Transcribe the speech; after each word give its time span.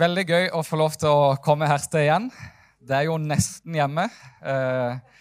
veldig 0.00 0.24
gøy 0.28 0.46
å 0.56 0.62
få 0.64 0.78
lov 0.80 0.96
til 1.00 1.12
å 1.12 1.36
komme 1.44 1.68
her 1.68 1.82
til 1.90 2.04
igjen. 2.04 2.28
Det 2.80 2.96
er 2.96 3.08
jo 3.08 3.18
nesten 3.20 3.76
hjemme. 3.76 4.06
Eh, 4.40 5.20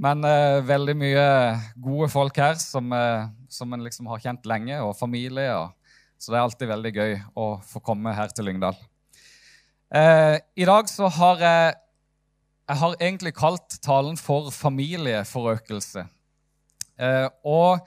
men 0.00 0.24
eh, 0.26 0.60
veldig 0.64 0.94
mye 0.98 1.26
gode 1.84 2.08
folk 2.12 2.38
her 2.40 2.56
som, 2.60 2.88
eh, 2.96 3.26
som 3.52 3.72
en 3.74 3.84
liksom 3.84 4.08
har 4.10 4.22
kjent 4.24 4.48
lenge, 4.48 4.80
og 4.80 4.96
familie. 4.96 5.50
Og, 5.58 6.00
så 6.16 6.32
det 6.32 6.38
er 6.38 6.46
alltid 6.46 6.72
veldig 6.72 6.92
gøy 6.96 7.16
å 7.36 7.48
få 7.68 7.82
komme 7.84 8.14
her 8.16 8.32
til 8.32 8.48
Lyngdal. 8.48 8.78
I 9.94 10.66
dag 10.66 10.88
så 10.90 11.06
har 11.12 11.42
jeg 11.44 11.74
Jeg 12.64 12.80
har 12.80 12.94
egentlig 12.96 13.34
kalt 13.36 13.74
talen 13.84 14.16
for 14.16 14.48
familieforøkelse. 14.50 16.06
Og 17.44 17.84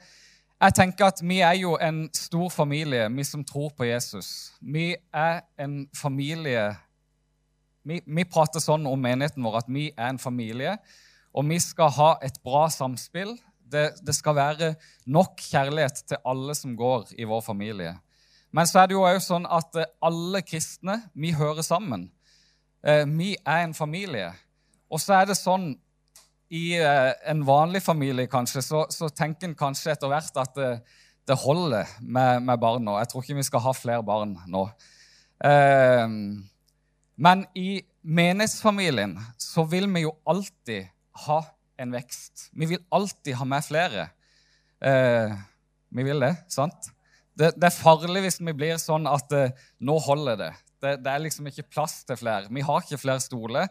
jeg 0.58 0.74
tenker 0.74 1.06
at 1.06 1.20
Vi 1.22 1.40
er 1.40 1.54
jo 1.60 1.76
en 1.82 2.08
stor 2.14 2.48
familie, 2.50 3.08
vi 3.14 3.24
som 3.24 3.44
tror 3.44 3.70
på 3.76 3.86
Jesus. 3.86 4.52
Vi 4.60 4.96
er 5.14 5.40
en 5.58 5.86
familie 5.96 6.76
Vi, 7.84 8.00
vi 8.04 8.24
prater 8.28 8.60
sånn 8.60 8.86
om 8.86 9.00
menigheten 9.00 9.44
vår 9.44 9.62
at 9.62 9.68
vi 9.72 9.86
er 9.96 10.10
en 10.10 10.18
familie, 10.20 10.74
og 11.32 11.46
vi 11.48 11.56
skal 11.62 11.88
ha 11.96 12.08
et 12.26 12.36
bra 12.44 12.66
samspill. 12.68 13.30
Det, 13.64 13.94
det 14.04 14.12
skal 14.16 14.36
være 14.36 14.68
nok 15.06 15.40
kjærlighet 15.40 16.02
til 16.10 16.20
alle 16.26 16.56
som 16.58 16.74
går 16.76 17.14
i 17.16 17.24
vår 17.24 17.40
familie. 17.46 17.94
Men 18.52 18.68
så 18.68 18.82
er 18.82 18.90
det 18.90 18.96
jo 18.96 19.06
òg 19.08 19.22
sånn 19.24 19.48
at 19.48 19.76
eh, 19.76 19.88
alle 20.04 20.42
kristne 20.44 20.98
vi 21.16 21.32
hører 21.36 21.64
sammen. 21.64 22.10
Eh, 22.84 23.04
vi 23.08 23.34
er 23.40 23.64
en 23.64 23.74
familie. 23.76 24.30
Og 24.88 25.00
så 25.00 25.18
er 25.20 25.28
det 25.28 25.38
sånn 25.38 25.70
i 26.54 26.78
eh, 26.80 27.12
en 27.28 27.44
vanlig 27.46 27.82
familie 27.84 28.28
kanskje, 28.30 28.62
så, 28.64 28.84
så 28.92 29.10
tenker 29.12 29.50
en 29.50 29.58
kanskje 29.58 29.92
etter 29.92 30.10
hvert 30.10 30.40
at 30.40 30.54
det, 30.56 30.70
det 31.28 31.36
holder 31.42 31.90
med, 32.00 32.44
med, 32.44 32.56
barn 32.60 32.86
nå. 32.86 32.96
Jeg 33.00 33.10
tror 33.10 33.24
ikke 33.24 33.40
vi 33.40 33.48
skal 33.48 33.64
ha 33.66 33.74
flere 33.76 34.04
barn 34.06 34.36
nå. 34.48 34.64
Eh, 35.44 36.06
men 37.18 37.44
i 37.58 37.68
menighetsfamilien 38.06 39.16
så 39.42 39.66
vil 39.68 39.88
vi 39.92 40.06
jo 40.06 40.14
alltid 40.28 40.88
ha 41.26 41.42
en 41.78 41.94
vekst. 41.94 42.48
Vi 42.52 42.70
vil 42.72 42.82
alltid 42.94 43.36
ha 43.38 43.46
med 43.48 43.66
flere. 43.66 44.08
Eh, 44.80 45.34
vi 45.94 46.04
vil 46.06 46.22
det, 46.22 46.34
sant? 46.52 46.90
Det, 47.38 47.52
det, 47.54 47.68
er 47.68 47.74
farlig 47.74 48.24
hvis 48.24 48.40
vi 48.42 48.54
blir 48.56 48.80
sånn 48.82 49.06
at 49.10 49.32
eh, 49.36 49.54
nå 49.86 49.98
holder 50.02 50.38
det. 50.40 50.52
det. 50.82 50.96
det. 51.04 51.12
er 51.12 51.24
liksom 51.26 51.50
ikke 51.50 51.68
plass 51.70 52.00
til 52.06 52.18
flere. 52.18 52.50
Vi 52.50 52.64
har 52.66 52.82
ikke 52.82 53.00
flere 53.00 53.22
stoler. 53.22 53.68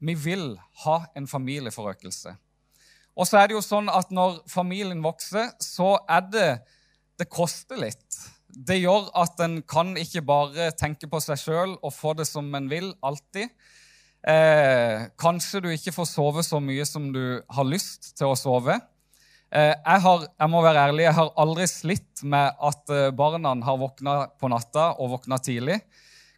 Vi 0.00 0.14
vil 0.16 0.54
ha 0.84 0.96
en 1.16 1.28
familieforøkelse. 1.28 2.34
Og 3.20 3.28
så 3.28 3.40
er 3.40 3.50
det 3.50 3.58
jo 3.58 3.64
sånn 3.64 3.90
at 3.92 4.12
når 4.14 4.40
familien 4.48 5.02
vokser, 5.04 5.52
så 5.60 5.98
er 6.08 6.28
det 6.32 6.50
Det 7.20 7.26
koster 7.28 7.76
litt. 7.76 8.16
Det 8.48 8.78
gjør 8.78 9.10
at 9.20 9.40
en 9.44 9.58
kan 9.68 9.90
ikke 10.00 10.22
bare 10.24 10.70
tenke 10.72 11.04
på 11.04 11.18
seg 11.20 11.36
sjøl 11.36 11.74
og 11.76 11.92
få 11.92 12.14
det 12.16 12.24
som 12.24 12.46
en 12.56 12.70
vil, 12.70 12.94
alltid. 13.04 13.52
Eh, 14.24 15.04
kanskje 15.20 15.60
du 15.60 15.68
ikke 15.68 15.92
får 15.92 16.08
sove 16.08 16.44
så 16.44 16.56
mye 16.64 16.86
som 16.88 17.10
du 17.12 17.42
har 17.44 17.68
lyst 17.68 18.14
til 18.16 18.32
å 18.32 18.38
sove. 18.40 18.78
Eh, 19.50 19.72
jeg, 19.74 20.00
har, 20.04 20.26
jeg, 20.28 20.50
må 20.52 20.60
være 20.64 20.86
ærlig, 20.88 21.04
jeg 21.08 21.16
har 21.16 21.32
aldri 21.44 21.68
slitt 21.70 22.24
med 22.24 22.56
at 22.70 22.92
eh, 22.94 23.08
barna 23.16 23.52
har 23.66 23.80
våkna 23.80 24.16
på 24.40 24.50
natta 24.52 24.92
og 24.96 25.16
våkna 25.16 25.40
tidlig. 25.42 25.80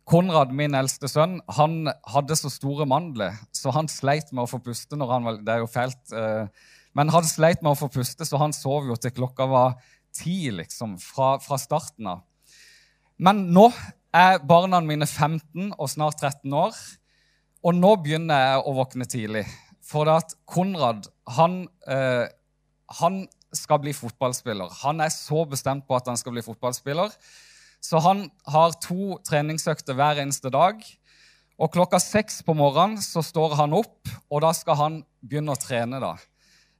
Konrad, 0.08 0.50
min 0.54 0.74
eldste 0.74 1.06
sønn, 1.10 1.38
han 1.56 1.86
hadde 2.10 2.36
så 2.38 2.50
store 2.50 2.86
mandler, 2.90 3.36
så 3.54 3.70
han 3.74 3.88
sleit 3.90 4.32
med 4.34 4.44
å 4.44 4.50
få 4.50 4.58
puste 4.64 4.98
når 4.98 5.12
han 5.14 5.26
var 5.28 5.36
Det 5.46 5.54
er 5.54 5.62
jo 5.62 5.70
fælt. 5.70 6.02
Eh, 6.10 6.70
men 6.98 7.12
han 7.14 7.26
sleit 7.28 7.62
med 7.62 7.72
å 7.72 7.78
få 7.78 7.88
puste, 7.92 8.26
så 8.26 8.40
han 8.42 8.54
sov 8.56 8.90
jo 8.90 8.96
til 8.98 9.14
klokka 9.14 9.46
var 9.48 9.76
ti, 10.12 10.50
liksom, 10.52 10.98
fra, 11.00 11.36
fra 11.40 11.58
starten 11.60 12.10
av. 12.10 12.24
Men 13.22 13.46
nå 13.54 13.68
er 14.12 14.42
barna 14.44 14.82
mine 14.84 15.06
15 15.06 15.72
og 15.78 15.88
snart 15.88 16.20
13 16.20 16.52
år, 16.52 16.76
og 17.62 17.78
nå 17.78 17.94
begynner 18.02 18.42
jeg 18.42 18.64
å 18.66 18.74
våkne 18.76 19.06
tidlig. 19.08 19.44
For 19.86 20.10
at 20.10 20.34
Konrad, 20.50 21.06
han, 21.38 21.62
eh, 21.86 22.26
han 22.98 23.22
skal 23.54 23.80
bli 23.84 23.94
fotballspiller. 23.94 24.72
Han 24.82 25.00
er 25.04 25.12
så 25.14 25.44
bestemt 25.48 25.86
på 25.86 25.96
at 25.96 26.10
han 26.10 26.18
skal 26.18 26.34
bli 26.34 26.44
fotballspiller. 26.44 27.14
Så 27.82 27.98
han 28.02 28.28
har 28.46 28.76
to 28.82 29.16
treningsøkter 29.26 29.96
hver 29.98 30.20
eneste 30.22 30.52
dag. 30.54 30.82
Og 31.58 31.70
klokka 31.74 31.98
seks 32.02 32.40
på 32.46 32.54
morgenen 32.56 33.02
så 33.02 33.22
står 33.26 33.56
han 33.58 33.74
opp, 33.76 34.08
og 34.30 34.44
da 34.44 34.52
skal 34.56 34.78
han 34.78 35.00
begynne 35.22 35.54
å 35.54 35.60
trene. 35.60 36.00
da. 36.00 36.14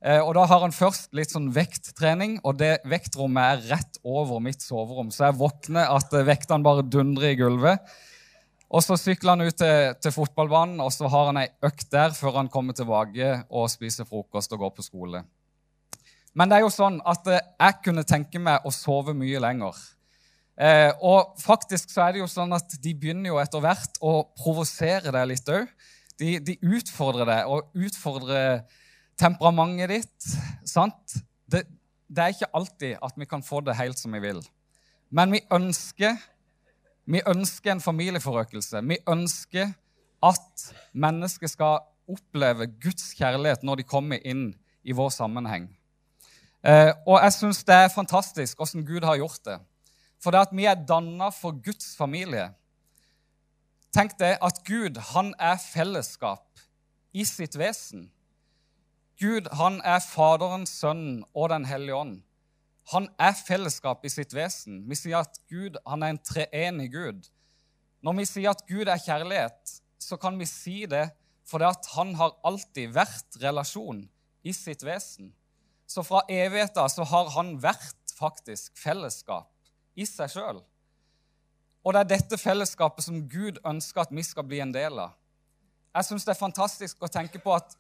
Eh, 0.03 0.19
og 0.19 0.35
Da 0.35 0.47
har 0.47 0.61
han 0.65 0.75
først 0.75 1.13
litt 1.15 1.31
sånn 1.31 1.53
vekttrening, 1.55 2.41
og 2.43 2.59
det 2.59 2.81
vektrommet 2.89 3.43
er 3.43 3.77
rett 3.77 4.01
over 4.03 4.41
mitt 4.43 4.63
soverom. 4.63 5.11
Så 5.11 5.29
jeg 5.29 5.39
våkner 5.39 5.91
at 5.91 6.13
eh, 6.13 6.27
vektene 6.27 6.67
bare 6.67 6.83
dundrer 6.83 7.35
i 7.35 7.39
gulvet. 7.39 7.79
Og 8.73 8.83
Så 8.83 8.97
sykler 8.97 9.37
han 9.37 9.47
ut 9.47 9.57
til, 9.59 9.95
til 10.01 10.15
fotballbanen, 10.15 10.81
og 10.81 10.91
så 10.95 11.11
har 11.13 11.31
han 11.31 11.43
ei 11.43 11.49
økt 11.63 11.91
der 11.93 12.11
før 12.17 12.41
han 12.41 12.49
kommer 12.49 12.73
tilbake 12.73 13.45
og 13.51 13.71
spiser 13.71 14.09
frokost 14.09 14.53
og 14.53 14.65
går 14.65 14.75
på 14.79 14.87
skole. 14.87 15.25
Men 16.35 16.49
det 16.49 16.57
er 16.57 16.65
jo 16.65 16.73
sånn 16.73 16.99
at 17.07 17.27
eh, 17.29 17.45
jeg 17.61 17.83
kunne 17.85 18.09
tenke 18.09 18.41
meg 18.43 18.65
å 18.65 18.73
sove 18.75 19.15
mye 19.15 19.43
lenger. 19.45 19.77
Eh, 20.61 20.91
og 21.01 21.39
faktisk 21.41 21.91
så 21.93 22.05
er 22.07 22.15
det 22.15 22.23
jo 22.23 22.29
sånn 22.29 22.53
at 22.53 22.75
de 22.83 22.93
begynner 22.93 23.33
jo 23.33 23.41
etter 23.41 23.63
hvert 23.65 23.97
å 24.05 24.21
provosere 24.37 25.13
deg 25.15 25.31
litt 25.31 25.49
òg. 25.49 25.69
De, 26.21 26.37
de, 26.45 26.59
utfordrer 26.61 27.29
deg 27.29 27.51
og 27.51 27.73
utfordrer 27.73 28.65
temperamentet 29.19 29.95
ditt. 29.95 30.35
sant? 30.69 31.17
Det, 31.49 31.65
det, 32.09 32.21
er 32.21 32.35
ikke 32.35 32.53
alltid 32.53 32.99
at 33.01 33.17
vi 33.19 33.29
kan 33.29 33.45
få 33.45 33.63
det 33.65 33.79
helt 33.79 33.99
som 33.99 34.13
vi 34.13 34.21
vil. 34.23 34.43
Men 35.13 35.33
vi 35.33 35.43
ønsker, 35.53 36.21
vi 37.09 37.25
ønsker 37.29 37.75
en 37.75 37.85
familieforøkelse. 37.85 38.85
Vi 38.89 39.01
ønsker 39.09 39.73
at 40.23 40.69
mennesker 40.93 41.51
skal 41.51 41.81
oppleve 42.13 42.69
Guds 42.83 43.13
kjærlighet 43.17 43.65
når 43.65 43.81
de 43.81 43.89
kommer 43.89 44.21
inn 44.29 44.51
i 44.85 44.95
vår 44.95 45.11
sammenheng. 45.15 45.71
Eh, 46.63 46.93
og 47.09 47.19
jeg 47.25 47.35
syns 47.35 47.65
det 47.67 47.75
er 47.75 47.95
fantastisk 47.95 48.61
åssen 48.63 48.85
Gud 48.87 49.07
har 49.07 49.19
gjort 49.19 49.41
det. 49.49 49.59
For 50.23 50.31
det 50.31 50.47
at 50.47 50.55
vi 50.55 50.67
er 50.71 50.85
danna 50.87 51.33
for 51.35 51.57
Guds 51.65 51.97
familie. 51.99 52.53
Tenk 53.93 54.15
deg 54.21 54.39
at 54.41 54.63
Gud 54.65 55.01
han 55.13 55.33
er 55.43 55.59
fellesskap 55.61 56.63
i 57.13 57.27
sitt 57.29 57.59
vesen. 57.59 58.07
Gud 59.21 59.51
han 59.59 59.81
er 59.85 60.01
Faderen, 60.01 60.65
Sønnen 60.67 61.25
og 61.35 61.51
Den 61.53 61.67
hellige 61.69 61.99
ånd. 61.99 62.15
Han 62.95 63.11
er 63.21 63.35
fellesskap 63.37 64.07
i 64.07 64.11
sitt 64.11 64.33
vesen. 64.35 64.81
Vi 64.89 64.99
sier 64.99 65.21
at 65.21 65.37
Gud 65.51 65.77
han 65.87 66.03
er 66.03 66.15
en 66.15 66.23
treenig 66.25 66.89
Gud. 66.95 67.29
Når 68.03 68.19
vi 68.19 68.27
sier 68.27 68.55
at 68.55 68.65
Gud 68.67 68.89
er 68.91 69.03
kjærlighet, 69.03 69.77
så 70.03 70.19
kan 70.19 70.39
vi 70.39 70.49
si 70.49 70.83
det 70.91 71.11
fordi 71.47 71.67
at 71.69 71.87
han 71.97 72.15
har 72.17 72.35
alltid 72.47 72.95
vært 72.95 73.39
relasjon 73.43 74.07
i 74.47 74.55
sitt 74.57 74.83
vesen. 74.87 75.35
Så 75.87 76.05
fra 76.07 76.23
evigheten 76.31 76.89
så 76.91 77.05
har 77.11 77.31
han 77.37 77.57
vært 77.63 78.15
faktisk 78.17 78.79
fellesskap 78.81 79.52
i 79.95 80.07
seg 80.09 80.31
sjøl. 80.33 80.61
Og 81.83 81.95
det 81.95 82.03
er 82.03 82.11
dette 82.15 82.39
fellesskapet 82.39 83.05
som 83.05 83.25
Gud 83.29 83.59
ønsker 83.67 84.05
at 84.05 84.15
vi 84.15 84.23
skal 84.27 84.47
bli 84.47 84.61
en 84.63 84.75
del 84.75 85.01
av. 85.03 85.17
Jeg 85.93 86.09
syns 86.09 86.25
det 86.25 86.33
er 86.33 86.41
fantastisk 86.41 87.03
å 87.03 87.11
tenke 87.13 87.41
på 87.43 87.53
at 87.53 87.75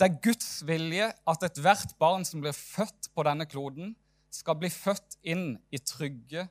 det 0.00 0.08
er 0.08 0.20
Guds 0.24 0.48
vilje 0.66 1.10
at 1.28 1.42
ethvert 1.44 1.92
barn 2.00 2.24
som 2.24 2.40
blir 2.42 2.56
født 2.56 3.10
på 3.14 3.24
denne 3.28 3.44
kloden, 3.46 3.92
skal 4.32 4.56
bli 4.56 4.70
født 4.72 5.18
inn 5.26 5.58
i 5.74 5.78
trygge, 5.82 6.46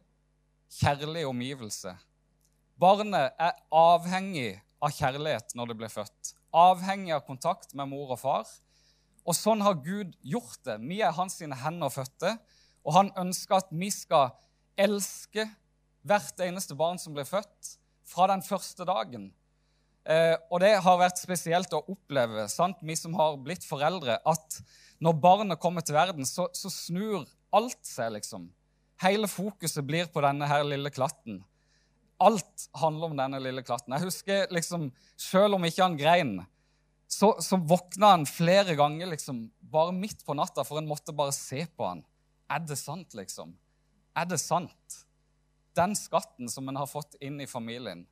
kjærlige 0.70 1.28
omgivelser. 1.32 1.98
Barnet 2.80 3.34
er 3.42 3.56
avhengig 3.74 4.60
av 4.84 4.94
kjærlighet 4.96 5.56
når 5.58 5.72
det 5.72 5.78
blir 5.82 5.92
født. 5.92 6.34
Avhengig 6.56 7.16
av 7.16 7.26
kontakt 7.26 7.74
med 7.74 7.90
mor 7.90 8.14
og 8.14 8.22
far. 8.22 8.52
Og 9.26 9.36
sånn 9.36 9.64
har 9.66 9.82
Gud 9.84 10.14
gjort 10.22 10.62
det. 10.68 10.78
Vi 10.86 11.02
er 11.02 11.16
hans 11.16 11.40
sine 11.42 11.58
hender 11.58 11.92
fødte. 11.94 12.38
Og 12.90 12.96
han 12.96 13.12
ønsker 13.22 13.60
at 13.60 13.70
vi 13.70 13.92
skal 13.94 14.32
elske 14.80 15.46
hvert 16.10 16.42
eneste 16.42 16.74
barn 16.80 16.98
som 16.98 17.14
blir 17.14 17.28
født, 17.30 17.76
fra 18.10 18.26
den 18.32 18.42
første 18.42 18.88
dagen. 18.90 19.28
Eh, 20.10 20.34
og 20.50 20.64
det 20.64 20.72
har 20.82 20.96
vært 20.98 21.20
spesielt 21.22 21.74
å 21.78 21.84
oppleve, 21.94 22.48
sant? 22.50 22.80
vi 22.82 22.96
som 22.98 23.14
har 23.20 23.38
blitt 23.38 23.68
foreldre, 23.68 24.16
at 24.26 24.58
når 25.04 25.20
barnet 25.22 25.62
kommer 25.62 25.86
til 25.86 25.94
verden, 26.00 26.26
så, 26.26 26.48
så 26.58 26.72
snur 26.74 27.28
alt 27.54 27.84
seg, 27.86 28.16
liksom. 28.18 28.50
Hele 29.04 29.30
fokuset 29.30 29.86
blir 29.86 30.10
på 30.12 30.24
denne 30.26 30.50
her 30.50 30.66
lille 30.66 30.90
klatten. 30.92 31.44
Alt 32.20 32.66
handler 32.76 33.12
om 33.12 33.20
denne 33.22 33.40
lille 33.40 33.62
klatten. 33.64 33.94
Jeg 33.96 34.10
husker 34.10 34.50
liksom, 34.52 34.90
Selv 35.16 35.56
om 35.56 35.68
ikke 35.68 35.86
han 35.86 36.00
grein, 36.00 36.34
så, 37.10 37.36
så 37.42 37.62
våkna 37.62 38.16
han 38.18 38.26
flere 38.30 38.76
ganger 38.78 39.14
liksom, 39.14 39.46
bare 39.72 39.94
midt 39.96 40.26
på 40.26 40.36
natta, 40.38 40.66
for 40.68 40.82
en 40.82 40.90
måtte 40.90 41.16
bare 41.16 41.36
se 41.36 41.64
på 41.70 41.86
han. 41.86 42.04
Er 42.50 42.64
det 42.66 42.80
sant, 42.82 43.14
liksom? 43.14 43.54
Er 44.18 44.26
det 44.30 44.40
sant? 44.42 45.00
Den 45.78 45.96
skatten 45.96 46.50
som 46.50 46.68
en 46.70 46.80
har 46.80 46.90
fått 46.90 47.16
inn 47.22 47.38
i 47.42 47.48
familien. 47.48 48.06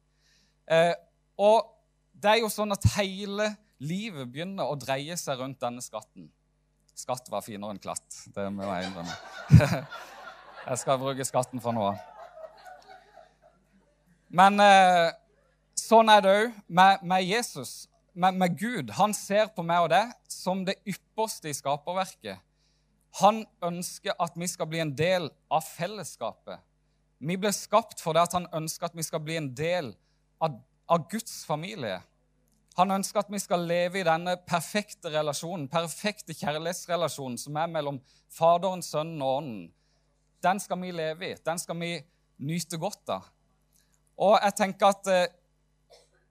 Eh, 0.69 0.93
og 1.41 1.73
det 2.13 2.35
er 2.35 2.41
jo 2.43 2.51
sånn 2.51 2.73
at 2.73 2.85
hele 2.97 3.51
livet 3.83 4.29
begynner 4.29 4.69
å 4.69 4.77
dreie 4.79 5.17
seg 5.19 5.41
rundt 5.41 5.61
denne 5.61 5.83
skatten. 5.85 6.29
Skatt 6.97 7.29
var 7.29 7.45
finere 7.45 7.75
enn 7.75 7.81
klatt. 7.81 8.05
Det 8.33 8.47
må 8.53 8.65
jeg 8.65 8.87
innrømme. 8.87 9.81
jeg 10.69 10.79
skal 10.81 11.01
bruke 11.01 11.27
skatten 11.27 11.61
for 11.61 11.77
noe. 11.77 11.93
Men 14.33 14.59
eh, 14.59 15.11
sånn 15.77 16.09
er 16.11 16.23
det 16.23 16.33
òg 16.33 16.57
med, 16.67 17.05
med, 17.05 17.23
Jesus, 17.23 17.87
med, 18.13 18.35
med, 18.41 18.57
Gud. 18.59 18.91
Han 18.97 19.13
ser 19.15 19.51
på 19.53 19.65
meg 19.65 19.85
og 19.85 19.93
det 19.93 20.03
som 20.31 20.65
det 20.67 20.79
ypperste 20.89 21.51
i 21.51 21.55
skaperverket. 21.55 22.41
Han 23.21 23.45
ønsker 23.65 24.13
at 24.21 24.35
vi 24.37 24.47
skal 24.49 24.69
bli 24.69 24.81
en 24.83 24.93
del 24.97 25.29
av 25.49 25.65
fellesskapet. 25.65 26.59
Vi 27.17 27.37
ble 27.39 27.49
skapt 27.55 28.01
for 28.03 28.13
det 28.13 28.27
at 28.27 28.35
han 28.37 28.45
ønsker 28.53 28.89
at 28.89 28.97
vi 28.97 29.05
skal 29.05 29.23
bli 29.25 29.39
en 29.39 29.49
del 29.57 29.89
av, 30.43 30.59
av 30.85 31.07
Guds 31.09 31.39
familie. 31.49 31.97
Han 32.77 32.93
ønsker 32.93 33.23
at 33.23 33.31
vi 33.33 33.39
skal 33.41 33.65
leve 33.65 34.03
i 34.03 34.05
denne 34.05 34.35
perfekte 34.45 35.09
relasjonen, 35.09 35.65
perfekte 35.71 36.35
kjærlighetsrelasjonen 36.37 37.39
som 37.41 37.57
er 37.57 37.71
mellom 37.73 37.97
Faderen, 38.29 38.85
Sønnen 38.85 39.23
og 39.25 39.39
Ånden. 39.39 39.65
Den 40.45 40.61
skal 40.61 40.77
vi 40.83 40.93
leve 40.93 41.31
i. 41.31 41.33
Den 41.41 41.57
skal 41.57 41.79
vi 41.81 41.95
nyte 42.45 42.77
godt 42.77 43.15
av. 43.15 43.25
Og 44.21 44.37
jeg 44.37 44.57
tenker 44.59 44.93
at 44.93 45.09
eh, 45.09 45.25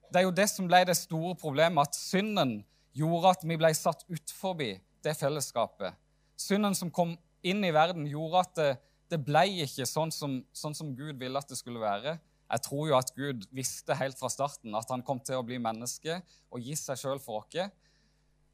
det 0.07 0.21
er 0.21 0.27
jo 0.27 0.35
det 0.35 0.47
som 0.47 0.71
ble 0.71 0.85
det 0.87 0.95
store 0.95 1.35
problemet, 1.35 1.83
at 1.83 1.99
synden 1.99 2.61
gjorde 2.95 3.35
at 3.35 3.43
vi 3.43 3.59
ble 3.59 3.73
satt 3.75 4.07
utforbi 4.07 4.71
det 5.03 5.17
fellesskapet. 5.19 5.91
Synden 6.37 6.75
som 6.77 6.93
kom 6.93 7.15
inn 7.45 7.63
i 7.65 7.73
verden, 7.73 8.07
gjorde 8.09 8.43
at 8.43 8.55
det, 8.57 8.71
det 9.11 9.19
ble 9.25 9.45
ikke 9.65 9.87
sånn 9.89 10.11
som, 10.13 10.39
sånn 10.55 10.75
som 10.77 10.93
Gud 10.95 11.17
ville 11.19 11.39
at 11.39 11.49
det 11.49 11.57
skulle 11.59 11.81
være. 11.81 12.17
Jeg 12.47 12.63
tror 12.63 12.85
jo 12.87 12.95
at 12.95 13.11
Gud 13.15 13.47
visste 13.55 13.95
helt 13.99 14.19
fra 14.19 14.29
starten 14.31 14.75
at 14.77 14.91
han 14.93 15.03
kom 15.03 15.19
til 15.19 15.39
å 15.39 15.45
bli 15.45 15.59
menneske 15.59 16.21
og 16.47 16.63
gi 16.63 16.77
seg 16.79 16.99
sjøl 17.01 17.19
for 17.23 17.43
oss. 17.43 17.73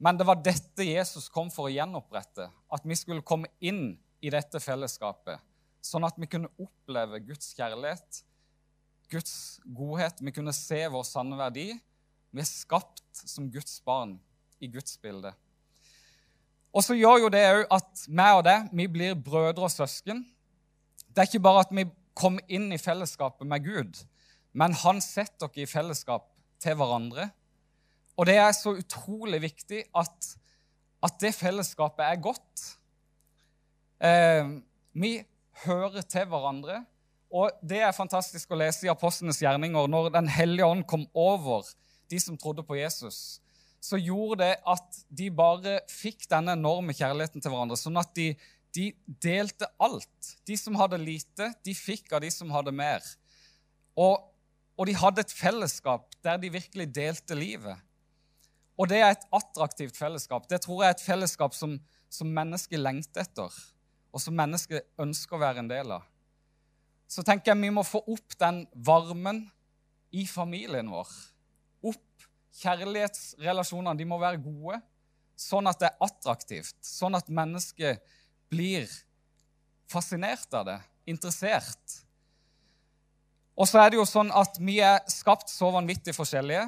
Men 0.01 0.18
det 0.18 0.25
var 0.27 0.41
dette 0.41 0.88
Jesus 0.88 1.30
kom 1.31 1.51
for 1.53 1.69
å 1.69 1.74
gjenopprette. 1.74 2.50
At 2.74 2.85
vi 2.88 2.97
skulle 2.97 3.25
komme 3.25 3.51
inn 3.63 3.94
i 4.24 4.31
dette 4.33 4.59
fellesskapet. 4.63 5.39
Sånn 5.83 6.07
at 6.07 6.18
vi 6.18 6.30
kunne 6.31 6.51
oppleve 6.63 7.19
Guds 7.27 7.51
kjærlighet, 7.57 8.24
Guds 9.12 9.59
godhet. 9.63 10.21
Vi 10.24 10.33
kunne 10.33 10.56
se 10.56 10.80
vår 10.89 11.06
sanne 11.06 11.38
verdi. 11.38 11.74
Vi 12.33 12.41
er 12.41 12.50
skapt 12.50 13.06
som 13.13 13.51
Guds 13.51 13.77
barn 13.85 14.15
i 14.63 14.69
Guds 14.71 14.95
bilde. 15.03 15.35
Og 16.73 16.83
så 16.83 16.97
gjør 16.97 17.25
jo 17.25 17.33
det 17.33 17.43
òg 17.45 17.65
at 17.75 18.05
meg 18.09 18.39
og 18.39 18.45
deg, 18.47 18.69
vi 18.73 18.87
blir 18.89 19.17
brødre 19.19 19.67
og 19.67 19.71
søsken. 19.71 20.23
Det 21.13 21.21
er 21.21 21.29
ikke 21.29 21.45
bare 21.45 21.65
at 21.67 21.73
vi 21.75 21.85
kommer 22.17 22.41
inn 22.49 22.71
i 22.73 22.81
fellesskapet 22.81 23.47
med 23.49 23.65
Gud, 23.65 23.99
men 24.53 24.73
han 24.83 25.01
setter 25.01 25.49
dere 25.49 25.65
i 25.65 25.69
fellesskap 25.69 26.25
til 26.61 26.77
hverandre. 26.77 27.29
Og 28.17 28.29
det 28.29 28.37
er 28.37 28.51
så 28.53 28.75
utrolig 28.77 29.41
viktig 29.41 29.83
at, 29.97 30.33
at 31.05 31.19
det 31.21 31.33
fellesskapet 31.37 32.05
er 32.05 32.21
godt. 32.21 32.65
Eh, 34.01 34.49
vi 34.93 35.13
hører 35.65 36.01
til 36.01 36.27
hverandre. 36.29 36.83
Og 37.33 37.49
det 37.65 37.81
er 37.81 37.95
fantastisk 37.97 38.51
å 38.53 38.59
lese 38.61 38.85
i 38.85 38.91
Apostlenes 38.93 39.41
gjerninger. 39.41 39.87
Når 39.89 40.11
Den 40.13 40.29
hellige 40.29 40.67
ånd 40.69 40.83
kom 40.85 41.07
over 41.13 41.65
de 42.11 42.19
som 42.21 42.37
trodde 42.37 42.65
på 42.65 42.77
Jesus, 42.77 43.41
så 43.83 44.00
gjorde 44.00 44.45
det 44.45 44.53
at 44.69 45.00
de 45.12 45.30
bare 45.35 45.80
fikk 45.91 46.27
denne 46.31 46.56
enorme 46.56 46.95
kjærligheten 46.95 47.44
til 47.44 47.51
hverandre. 47.51 47.77
Sånn 47.80 48.00
at 48.00 48.13
de, 48.15 48.30
de 48.75 48.91
delte 49.24 49.68
alt. 49.83 50.30
De 50.47 50.56
som 50.59 50.77
hadde 50.80 51.01
lite, 51.01 51.50
de 51.68 51.75
fikk 51.75 52.15
av 52.15 52.24
de 52.24 52.31
som 52.31 52.53
hadde 52.56 52.71
mer. 52.75 53.03
Og, 54.00 54.24
og 54.80 54.88
de 54.88 54.95
hadde 54.97 55.25
et 55.25 55.35
fellesskap 55.35 56.15
der 56.24 56.39
de 56.39 56.53
virkelig 56.53 56.88
delte 56.95 57.38
livet. 57.38 57.83
Og 58.80 58.88
det 58.89 59.03
er 59.03 59.12
et 59.13 59.27
attraktivt 59.35 60.00
fellesskap. 60.00 60.47
Det 60.50 60.63
tror 60.63 60.81
jeg 60.81 60.94
er 60.94 60.97
et 60.97 61.06
fellesskap 61.06 61.53
som, 61.57 61.75
som 62.09 62.31
mennesker 62.33 62.81
lengter 62.81 63.27
etter, 63.27 63.51
og 64.13 64.24
som 64.24 64.33
mennesker 64.38 64.81
ønsker 65.03 65.38
å 65.38 65.44
være 65.44 65.65
en 65.65 65.69
del 65.69 65.94
av 66.00 66.07
så 67.13 67.24
tenker 67.25 67.51
jeg 67.51 67.62
vi 67.62 67.74
må 67.74 67.83
få 67.85 68.01
opp 68.09 68.38
den 68.41 68.63
varmen 68.85 69.44
i 70.13 70.25
familien 70.30 70.89
vår. 70.89 71.09
Kjærlighetsrelasjonene. 72.61 73.97
De 73.97 74.07
må 74.07 74.19
være 74.21 74.41
gode, 74.44 74.79
sånn 75.39 75.67
at 75.69 75.81
det 75.81 75.89
er 75.89 76.05
attraktivt. 76.05 76.77
Sånn 76.85 77.17
at 77.17 77.31
mennesket 77.33 78.03
blir 78.53 78.89
fascinert 79.89 80.53
av 80.53 80.67
det, 80.69 80.77
interessert. 81.09 81.97
Og 83.53 83.67
så 83.69 83.81
er 83.81 83.91
det 83.91 84.00
jo 84.00 84.05
sånn 84.09 84.31
at 84.33 84.57
vi 84.61 84.79
er 84.81 85.01
skapt 85.11 85.51
så 85.51 85.69
vanvittig 85.73 86.15
forskjellige. 86.17 86.67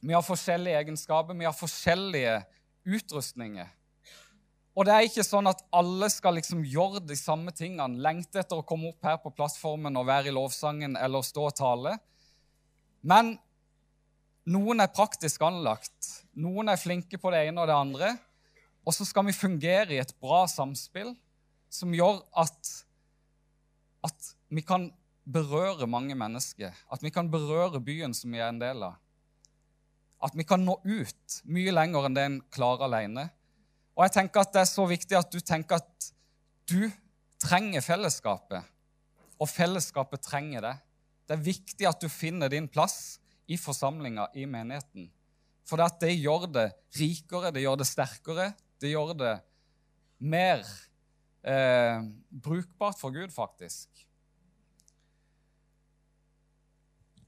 Vi 0.00 0.14
har 0.14 0.24
forskjellige 0.24 0.84
egenskaper, 0.84 1.36
vi 1.36 1.48
har 1.48 1.56
forskjellige 1.56 2.38
utrustninger. 2.88 3.68
Og 4.78 4.86
det 4.86 4.94
er 4.94 5.08
ikke 5.08 5.26
sånn 5.26 5.50
at 5.50 5.64
alle 5.74 6.06
skal 6.12 6.36
liksom 6.38 6.62
gjøre 6.62 7.02
de 7.02 7.16
samme 7.18 7.50
tingene, 7.50 7.98
lengte 7.98 8.38
etter 8.44 8.60
å 8.60 8.66
komme 8.66 8.92
opp 8.92 9.08
her 9.08 9.16
på 9.18 9.32
plattformen 9.34 9.98
og 9.98 10.06
være 10.06 10.30
i 10.30 10.36
lovsangen 10.36 10.94
eller 10.96 11.24
stå 11.26 11.48
og 11.48 11.56
tale. 11.58 11.96
Men 13.02 13.34
noen 14.48 14.80
er 14.80 14.92
praktisk 14.94 15.42
anlagt, 15.44 16.12
noen 16.38 16.70
er 16.72 16.80
flinke 16.80 17.20
på 17.20 17.32
det 17.34 17.44
ene 17.48 17.62
og 17.62 17.68
det 17.70 17.76
andre. 17.76 18.12
Og 18.88 18.94
så 18.96 19.04
skal 19.04 19.26
vi 19.28 19.36
fungere 19.36 19.92
i 19.96 20.00
et 20.00 20.14
bra 20.22 20.46
samspill 20.48 21.12
som 21.68 21.92
gjør 21.92 22.22
at, 22.40 22.70
at 24.08 24.30
vi 24.48 24.64
kan 24.64 24.88
berøre 25.28 25.88
mange 25.90 26.16
mennesker. 26.16 26.72
At 26.88 27.04
vi 27.04 27.12
kan 27.12 27.28
berøre 27.30 27.82
byen 27.84 28.16
som 28.16 28.32
vi 28.32 28.40
er 28.40 28.48
en 28.48 28.62
del 28.62 28.86
av. 28.86 28.96
At 30.24 30.34
vi 30.34 30.46
kan 30.48 30.64
nå 30.64 30.78
ut 30.82 31.42
mye 31.52 31.74
lenger 31.74 32.08
enn 32.08 32.16
det 32.16 32.24
en 32.24 32.40
klarer 32.54 32.88
alene. 32.88 33.28
Og 33.98 34.06
jeg 34.06 34.16
tenker 34.16 34.42
at 34.42 34.54
det 34.54 34.64
er 34.64 34.70
så 34.70 34.88
viktig 34.88 35.18
at 35.18 35.30
du 35.34 35.38
tenker 35.44 35.82
at 35.82 36.10
du 36.70 36.88
trenger 37.42 37.84
fellesskapet. 37.84 38.64
Og 39.38 39.50
fellesskapet 39.50 40.24
trenger 40.24 40.64
det. 40.64 40.76
Det 41.28 41.36
er 41.36 41.48
viktig 41.52 41.86
at 41.86 42.00
du 42.00 42.08
finner 42.10 42.50
din 42.50 42.66
plass 42.72 43.18
i 43.48 43.56
forsamlinga, 43.60 44.28
i 44.36 44.46
menigheten. 44.46 45.08
For 45.68 45.80
det 46.00 46.14
gjør 46.16 46.46
det 46.52 46.68
rikere, 46.96 47.52
det 47.52 47.64
gjør 47.64 47.80
det 47.80 47.88
sterkere, 47.88 48.50
det 48.80 48.92
gjør 48.92 49.14
det 49.18 49.34
mer 50.18 50.62
eh, 51.42 52.04
brukbart 52.30 53.00
for 53.00 53.14
Gud, 53.14 53.32
faktisk. 53.34 53.88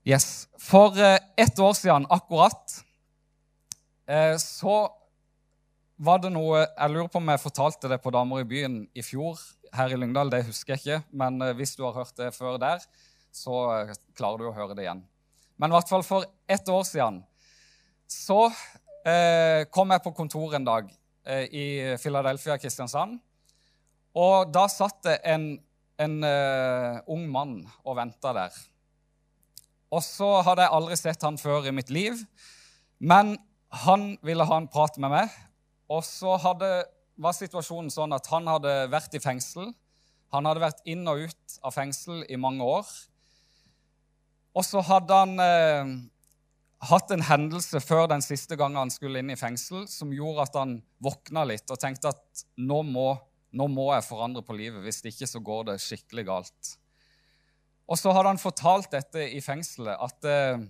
Yes. 0.06 0.48
For 0.58 0.96
eh, 0.96 1.18
ett 1.36 1.58
år 1.58 1.74
siden 1.76 2.06
akkurat 2.08 2.78
eh, 4.08 4.36
så 4.40 4.88
var 6.00 6.22
det 6.22 6.30
noe 6.32 6.62
Jeg 6.64 6.92
lurer 6.94 7.10
på 7.12 7.20
om 7.20 7.28
jeg 7.28 7.42
fortalte 7.42 7.88
det 7.92 8.00
på 8.00 8.12
Damer 8.14 8.40
i 8.40 8.48
byen 8.48 8.82
i 8.96 9.04
fjor 9.04 9.36
her 9.76 9.92
i 9.92 9.98
Lyngdal. 10.00 10.32
Det 10.32 10.46
husker 10.48 10.74
jeg 10.74 10.80
ikke, 10.80 11.00
men 11.12 11.40
eh, 11.44 11.54
hvis 11.58 11.76
du 11.76 11.84
har 11.84 11.98
hørt 12.00 12.16
det 12.16 12.32
før 12.34 12.56
der, 12.62 12.82
så 13.30 13.62
eh, 13.76 13.96
klarer 14.16 14.40
du 14.40 14.48
å 14.48 14.56
høre 14.56 14.76
det 14.78 14.86
igjen. 14.86 15.04
Men 15.60 15.68
i 15.68 15.76
hvert 15.76 15.90
fall 15.92 16.04
for 16.06 16.24
ett 16.48 16.68
år 16.72 16.86
siden 16.88 17.20
så 18.10 18.46
eh, 19.04 19.66
kom 19.70 19.92
jeg 19.92 20.02
på 20.02 20.14
kontoret 20.16 20.56
en 20.56 20.64
dag 20.66 20.88
eh, 21.28 21.44
i 21.52 21.66
Philadelphia, 22.00 22.56
Kristiansand. 22.58 23.18
Og 24.16 24.48
da 24.54 24.64
satt 24.72 25.02
det 25.04 25.18
en, 25.30 25.52
en 26.00 26.16
uh, 26.24 26.96
ung 27.12 27.28
mann 27.30 27.52
og 27.84 27.94
venta 28.00 28.32
der. 28.34 28.56
Og 29.94 30.02
så 30.02 30.40
hadde 30.46 30.64
jeg 30.64 30.74
aldri 30.74 30.98
sett 30.98 31.22
han 31.22 31.38
før 31.38 31.68
i 31.68 31.74
mitt 31.76 31.92
liv. 31.94 32.18
Men 32.98 33.36
han 33.84 34.16
ville 34.26 34.48
ha 34.48 34.58
en 34.58 34.66
prat 34.70 34.98
med 34.98 35.12
meg, 35.12 35.36
og 35.90 36.02
så 36.06 36.34
hadde, 36.42 36.72
var 37.20 37.36
situasjonen 37.36 37.92
sånn 37.92 38.16
at 38.16 38.26
han 38.32 38.50
hadde 38.50 38.74
vært 38.90 39.14
i 39.14 39.22
fengsel. 39.22 39.70
Han 40.34 40.48
hadde 40.48 40.64
vært 40.64 40.82
inn 40.90 41.06
og 41.10 41.28
ut 41.28 41.60
av 41.62 41.76
fengsel 41.76 42.24
i 42.26 42.38
mange 42.40 42.66
år. 42.66 42.90
Og 44.56 44.66
så 44.66 44.82
hadde 44.82 45.14
han 45.14 45.42
eh, 45.44 45.92
hatt 46.90 47.12
en 47.14 47.24
hendelse 47.24 47.80
før 47.84 48.08
den 48.10 48.24
siste 48.24 48.58
gangen 48.58 48.80
han 48.80 48.92
skulle 48.92 49.22
inn 49.22 49.30
i 49.30 49.38
fengsel, 49.38 49.86
som 49.90 50.14
gjorde 50.14 50.48
at 50.48 50.58
han 50.58 50.76
våkna 51.02 51.44
litt 51.48 51.70
og 51.70 51.80
tenkte 51.80 52.14
at 52.14 52.44
nå 52.58 52.82
må, 52.88 53.12
nå 53.54 53.68
må 53.70 53.90
jeg 53.94 54.08
forandre 54.08 54.42
på 54.46 54.56
livet. 54.58 54.82
Hvis 54.84 55.02
ikke 55.06 55.28
så 55.28 55.42
går 55.44 55.70
det 55.70 55.80
skikkelig 55.84 56.26
galt. 56.30 56.74
Og 57.90 57.98
så 57.98 58.12
hadde 58.14 58.34
han 58.34 58.42
fortalt 58.42 58.92
dette 58.92 59.26
i 59.34 59.40
fengselet, 59.42 59.98
at 59.98 60.30
eh, 60.30 60.62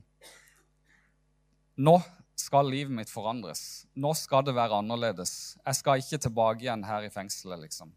nå 1.80 1.96
skal 2.40 2.68
livet 2.72 2.94
mitt 2.96 3.12
forandres. 3.12 3.84
Nå 4.00 4.14
skal 4.16 4.44
det 4.46 4.56
være 4.56 4.80
annerledes. 4.80 5.56
Jeg 5.60 5.76
skal 5.76 6.00
ikke 6.00 6.20
tilbake 6.24 6.64
igjen 6.64 6.84
her 6.88 7.04
i 7.04 7.12
fengselet. 7.12 7.60
liksom. 7.66 7.92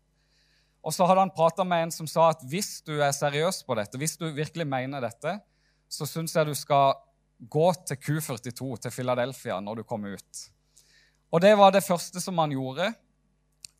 Og 0.83 0.91
så 0.91 1.07
hadde 1.07 1.23
han 1.23 1.31
prata 1.31 1.63
med 1.63 1.85
en 1.85 1.93
som 1.95 2.07
sa 2.11 2.29
at 2.33 2.43
hvis 2.51 2.81
du 2.83 2.97
er 2.97 3.15
seriøs 3.15 3.61
på 3.63 3.75
dette, 3.79 3.99
hvis 3.99 4.17
du 4.19 4.27
virkelig 4.35 4.67
mener 4.67 5.03
dette, 5.03 5.37
så 5.93 6.07
syns 6.09 6.33
jeg 6.33 6.49
du 6.49 6.55
skal 6.57 6.97
gå 7.37 7.67
til 7.85 7.99
Q42, 7.99 8.77
til 8.81 8.93
Philadelphia, 8.93 9.59
når 9.61 9.81
du 9.81 9.87
kommer 9.87 10.17
ut. 10.17 10.43
Og 11.33 11.41
det 11.41 11.53
var 11.57 11.73
det 11.73 11.85
første 11.85 12.21
som 12.21 12.37
han 12.41 12.53
gjorde. 12.53 12.91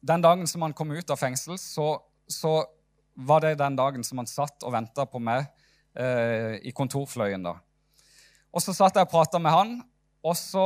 Den 0.03 0.23
dagen 0.23 0.47
som 0.49 0.65
han 0.65 0.75
kom 0.77 0.91
ut 0.91 1.09
av 1.13 1.21
fengsel, 1.21 1.57
så, 1.61 1.95
så 2.27 2.63
var 3.13 3.43
det 3.45 3.59
den 3.61 3.77
dagen 3.79 4.03
som 4.05 4.19
han 4.21 4.29
satt 4.29 4.65
og 4.65 4.73
venta 4.75 5.05
på 5.09 5.21
meg 5.21 5.45
eh, 5.95 6.59
i 6.65 6.73
kontorfløyen. 6.75 7.45
da. 7.45 7.55
Og 8.53 8.61
så 8.61 8.75
satt 8.75 8.97
jeg 8.97 9.07
og 9.07 9.13
prata 9.13 9.41
med 9.41 9.53
han, 9.53 9.73
og 10.23 10.37
så 10.39 10.65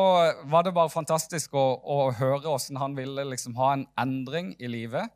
var 0.51 0.65
det 0.65 0.75
bare 0.75 0.93
fantastisk 0.93 1.55
å, 1.57 1.65
å 1.81 2.11
høre 2.17 2.43
hvordan 2.45 2.81
han 2.81 2.97
ville 2.97 3.23
liksom 3.31 3.55
ha 3.57 3.71
en 3.73 3.87
endring 3.99 4.51
i 4.59 4.69
livet. 4.69 5.09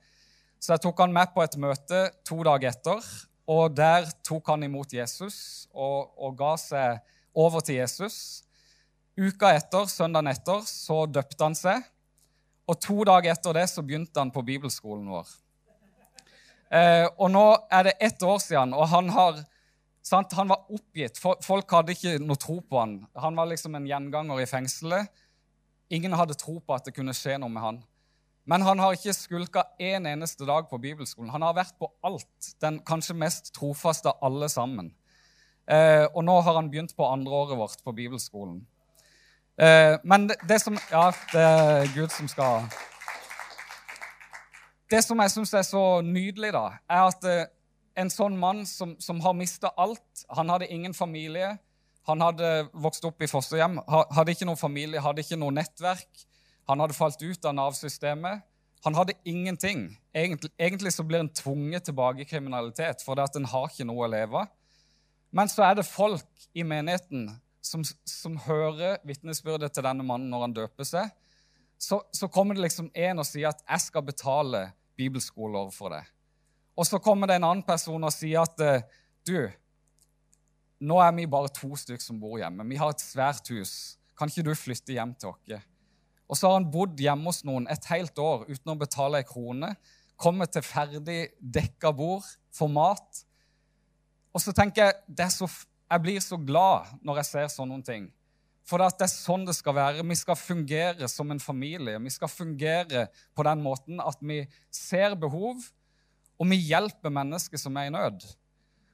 Så 0.61 0.75
jeg 0.75 0.83
tok 0.85 1.01
han 1.03 1.13
med 1.13 1.33
på 1.33 1.43
et 1.43 1.57
møte 1.61 2.07
to 2.27 2.39
dager 2.45 2.71
etter. 2.71 3.05
Og 3.49 3.73
der 3.75 4.09
tok 4.25 4.51
han 4.53 4.63
imot 4.63 4.93
Jesus 4.93 5.67
og, 5.73 6.11
og 6.17 6.37
ga 6.39 6.53
seg 6.59 6.99
over 7.33 7.63
til 7.65 7.79
Jesus. 7.81 8.43
Uka 9.19 9.51
etter, 9.57 9.87
søndagen 9.91 10.31
etter, 10.31 10.61
så 10.67 11.05
døpte 11.09 11.43
han 11.43 11.57
seg. 11.57 11.83
Og 12.69 12.77
to 12.79 13.01
dager 13.07 13.33
etter 13.33 13.55
det 13.57 13.67
så 13.71 13.83
begynte 13.83 14.19
han 14.21 14.31
på 14.31 14.43
bibelskolen 14.47 15.09
vår. 15.11 15.31
Eh, 16.71 17.07
og 17.19 17.27
nå 17.33 17.45
er 17.73 17.89
det 17.89 17.97
ett 17.99 18.23
år 18.23 18.39
siden, 18.39 18.71
og 18.77 18.87
han, 18.93 19.09
har, 19.11 19.41
sant, 20.05 20.31
han 20.37 20.53
var 20.53 20.69
oppgitt. 20.71 21.19
Folk 21.19 21.75
hadde 21.75 21.97
ikke 21.97 22.15
noe 22.23 22.39
tro 22.39 22.61
på 22.63 22.79
han. 22.79 23.01
Han 23.19 23.35
var 23.35 23.49
liksom 23.51 23.75
en 23.75 23.89
gjenganger 23.89 24.39
i 24.39 24.47
fengselet. 24.47 25.11
Ingen 25.91 26.15
hadde 26.15 26.39
tro 26.39 26.61
på 26.63 26.77
at 26.77 26.87
det 26.87 26.95
kunne 26.95 27.15
skje 27.17 27.35
noe 27.41 27.51
med 27.51 27.65
han. 27.65 27.81
Men 28.45 28.63
han 28.65 28.79
har 28.81 28.95
ikke 28.97 29.13
skulka 29.13 29.63
en 29.79 30.07
eneste 30.09 30.45
dag 30.45 30.69
på 30.69 30.79
bibelskolen. 30.81 31.29
Han 31.29 31.45
har 31.45 31.53
vært 31.53 31.75
på 31.79 31.91
alt. 32.03 32.53
Den 32.61 32.79
kanskje 32.85 33.15
mest 33.17 33.53
trofaste 33.53 34.09
av 34.09 34.25
alle 34.25 34.49
sammen. 34.49 34.91
Eh, 35.69 36.07
og 36.09 36.23
nå 36.25 36.39
har 36.41 36.57
han 36.57 36.71
begynt 36.71 36.95
på 36.97 37.05
andreåret 37.05 37.57
vårt 37.59 37.83
på 37.85 37.93
bibelskolen. 37.93 38.63
Eh, 39.61 39.99
men 40.03 40.27
det, 40.29 40.39
det, 40.49 40.61
som 40.61 40.77
Ja, 40.91 41.11
det 41.33 41.41
er 41.41 41.89
Gud 41.93 42.09
som 42.09 42.27
skal 42.27 42.65
Det 44.89 45.03
som 45.03 45.19
jeg 45.19 45.31
syns 45.31 45.53
er 45.53 45.65
så 45.67 46.01
nydelig, 46.01 46.53
da, 46.55 46.79
er 46.89 47.03
at 47.11 47.27
eh, 47.27 47.45
en 47.99 48.09
sånn 48.09 48.37
mann 48.39 48.65
som, 48.65 48.95
som 48.99 49.19
har 49.21 49.35
mista 49.37 49.69
alt 49.77 50.25
Han 50.37 50.49
hadde 50.49 50.71
ingen 50.71 50.93
familie. 50.93 51.57
Han 52.09 52.23
hadde 52.23 52.69
vokst 52.73 53.05
opp 53.05 53.21
i 53.21 53.29
fosterhjem, 53.29 53.77
hadde 53.87 54.33
ikke 54.33 54.47
noen 54.49 54.57
familie, 54.57 55.03
hadde 55.03 55.21
ikke 55.21 55.37
noe 55.37 55.53
nettverk. 55.53 56.25
Han 56.69 56.79
hadde 56.79 56.97
falt 56.97 57.21
ut 57.21 57.45
av 57.45 57.55
Nav-systemet. 57.57 58.43
Han 58.83 58.97
hadde 58.97 59.13
ingenting. 59.23 59.99
Egentlig, 60.13 60.51
egentlig, 60.57 60.93
så 60.93 61.03
blir 61.03 61.21
han 61.21 61.29
tvunget 61.29 61.85
tilbake 61.85 62.23
i 62.23 62.29
kriminalitet, 62.29 63.03
for 63.05 63.15
det 63.15 63.27
at 63.29 63.37
en 63.37 63.45
har 63.45 63.69
ikke 63.69 63.85
noe 63.85 64.07
å 64.07 64.11
leve 64.11 64.41
av. 64.41 64.49
Men 65.31 65.47
så 65.47 65.63
er 65.63 65.77
det 65.79 65.87
folk 65.87 66.47
i 66.57 66.63
menigheten 66.67 67.29
som, 67.63 67.83
som 68.07 68.35
hører 68.47 68.97
vitnesbyrdet 69.07 69.71
til 69.75 69.85
denne 69.85 70.03
mannen 70.03 70.31
når 70.33 70.47
han 70.47 70.55
døper 70.57 70.87
seg. 70.87 71.13
Så, 71.81 72.01
så, 72.13 72.27
kommer 72.27 72.57
det 72.57 72.65
liksom 72.65 72.91
en 72.93 73.21
og 73.21 73.25
sier 73.25 73.49
at 73.49 73.63
'jeg 73.65 73.81
skal 73.81 74.03
betale 74.05 74.71
bibelskoler 74.97 75.71
for 75.73 75.89
det'. 75.89 76.09
Og 76.77 76.85
så 76.85 76.99
kommer 76.99 77.27
det 77.27 77.35
en 77.35 77.47
annen 77.47 77.63
person 77.63 78.03
og 78.03 78.13
sier 78.13 78.41
at 78.41 78.59
eh, 78.59 78.83
'du, 79.25 79.49
nå 80.81 80.99
er 80.99 81.11
vi 81.15 81.25
bare 81.25 81.49
to 81.49 81.75
stykker 81.75 82.03
som 82.03 82.19
bor 82.19 82.37
hjemme. 82.37 82.67
Vi 82.69 82.75
har 82.75 82.89
et 82.89 83.01
svært 83.01 83.47
hus. 83.49 83.97
Kan 84.17 84.29
ikke 84.29 84.49
du 84.49 84.55
flytte 84.55 84.93
hjem 84.93 85.15
til 85.15 85.29
oss?' 85.29 85.70
Og 86.31 86.39
så 86.39 86.47
har 86.47 86.61
han 86.61 86.69
bodd 86.71 86.99
hjemme 87.03 87.27
hos 87.27 87.41
noen 87.43 87.67
et 87.71 87.89
helt 87.91 88.15
år 88.23 88.45
uten 88.47 88.71
å 88.71 88.77
betale 88.79 89.19
ei 89.19 89.27
krone. 89.27 89.73
Kommet 90.21 90.53
til 90.55 90.63
ferdig 90.63 91.19
dekka 91.41 91.91
bord, 91.95 92.23
får 92.55 92.71
mat. 92.71 93.21
Og 94.31 94.39
så 94.39 94.53
tenker 94.55 94.93
jeg 95.11 95.35
så, 95.35 95.49
jeg 95.91 96.03
blir 96.05 96.23
så 96.23 96.39
glad 96.39 96.93
når 97.03 97.19
jeg 97.19 97.29
ser 97.33 97.51
sånne 97.51 97.81
ting. 97.83 98.07
For 98.63 98.79
det 98.79 99.03
er 99.03 99.11
sånn 99.11 99.43
det 99.43 99.57
skal 99.57 99.75
være. 99.75 100.05
Vi 100.07 100.15
skal 100.15 100.37
fungere 100.39 101.09
som 101.11 101.33
en 101.33 101.41
familie. 101.43 101.99
Vi 101.99 102.13
skal 102.13 102.31
fungere 102.31 103.09
på 103.35 103.43
den 103.43 103.63
måten 103.65 103.99
at 103.99 104.21
vi 104.23 104.45
ser 104.71 105.17
behov, 105.19 105.65
og 106.39 106.47
vi 106.49 106.61
hjelper 106.69 107.11
mennesker 107.13 107.59
som 107.59 107.75
er 107.77 107.89
i 107.89 107.93
nød. 107.93 108.23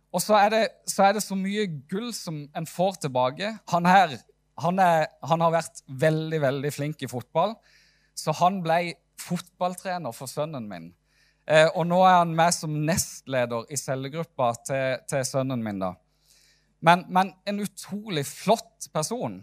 Og 0.09 0.23
så 0.23 0.39
er 0.39 0.49
det 0.55 0.63
så, 0.89 1.05
er 1.05 1.17
det 1.17 1.23
så 1.23 1.35
mye 1.37 1.67
gull 1.91 2.09
som 2.15 2.47
en 2.55 2.67
får 2.67 2.97
tilbake. 3.05 3.51
Han 3.69 3.85
her 3.85 4.17
han, 4.61 4.79
er, 4.81 5.07
han, 5.29 5.43
har 5.43 5.53
vært 5.53 5.83
veldig 5.87 6.39
veldig 6.41 6.71
flink 6.73 7.03
i 7.05 7.09
fotball, 7.11 7.53
så 8.17 8.33
han 8.39 8.61
ble 8.65 8.95
fotballtrener 9.21 10.15
for 10.15 10.29
sønnen 10.29 10.65
min. 10.69 10.89
Eh, 11.47 11.69
og 11.75 11.85
nå 11.87 12.01
er 12.03 12.19
han 12.19 12.33
med 12.35 12.55
som 12.55 12.73
nestleder 12.87 13.69
i 13.71 13.79
cellegruppa 13.79 14.51
til, 14.67 15.03
til 15.07 15.23
sønnen 15.27 15.63
min. 15.63 15.79
da. 15.79 15.93
Men, 16.83 17.05
men, 17.09 17.31
en 17.47 17.61
utrolig 17.63 18.25
flott 18.27 18.89
person. 18.93 19.39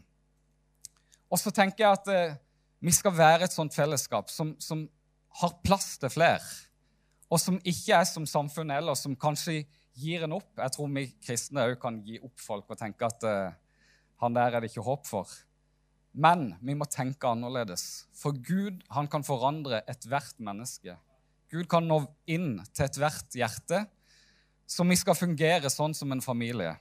Og 1.31 1.41
så 1.41 1.51
tenker 1.55 1.87
jeg 1.87 2.01
at 2.01 2.11
eh, 2.13 2.37
vi 2.85 2.93
skal 2.95 3.17
være 3.17 3.47
et 3.47 3.55
sånt 3.55 3.75
fellesskap 3.75 4.31
som, 4.31 4.53
som 4.61 4.85
har 5.41 5.57
plass 5.65 5.97
til 5.99 6.13
flere. 6.13 6.43
Og 7.33 7.41
som 7.41 7.57
ikke 7.65 7.97
er 7.97 8.07
som 8.07 8.27
samfunnet 8.29 8.83
ellers, 8.83 9.03
som 9.03 9.17
kanskje 9.19 9.65
gir 9.99 10.27
en 10.27 10.37
opp. 10.37 10.51
Jeg 10.59 10.75
tror 10.75 10.91
vi 10.93 11.09
kristne 11.25 11.65
òg 11.71 11.79
kan 11.83 11.99
gi 12.05 12.21
opp 12.23 12.43
folk 12.43 12.71
og 12.71 12.79
tenke 12.79 13.09
at 13.09 13.27
eh, 13.31 13.57
han 14.25 14.37
der 14.37 14.57
er 14.57 14.65
det 14.65 14.73
ikke 14.73 14.87
håp 14.87 15.07
for. 15.09 15.31
Men 16.15 16.53
vi 16.63 16.77
må 16.79 16.87
tenke 16.87 17.27
annerledes. 17.27 18.07
For 18.15 18.37
Gud 18.37 18.85
han 18.95 19.11
kan 19.11 19.27
forandre 19.27 19.83
ethvert 19.91 20.39
menneske. 20.39 20.97
Gud 21.51 21.67
kan 21.71 21.87
nå 21.87 22.01
inn 22.31 22.57
til 22.73 22.87
ethvert 22.87 23.37
hjerte, 23.37 23.85
så 24.67 24.87
vi 24.89 24.97
skal 24.97 25.19
fungere 25.19 25.71
sånn 25.71 25.95
som 25.95 26.15
en 26.15 26.25
familie. 26.25 26.77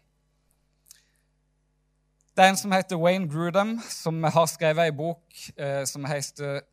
Det 2.33 2.41
er 2.41 2.49
en 2.49 2.57
som 2.57 2.73
heter 2.73 2.97
Wayne 2.97 3.27
Grudem, 3.29 3.75
som 3.85 4.23
har 4.23 4.47
skrevet 4.49 4.87
ei 4.87 4.93
bok 4.95 5.41
eh, 5.53 5.83
som 5.85 6.05
heter, 6.09 6.63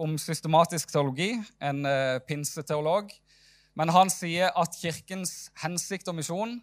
om 0.00 0.14
systematisk 0.16 0.92
teologi, 0.92 1.34
en 1.60 1.84
eh, 1.84 2.16
pinseteolog. 2.24 3.10
Men 3.76 3.92
han 3.92 4.08
sier 4.12 4.54
at 4.56 4.78
kirkens 4.80 5.50
hensikt 5.60 6.08
og 6.08 6.16
misjon 6.20 6.58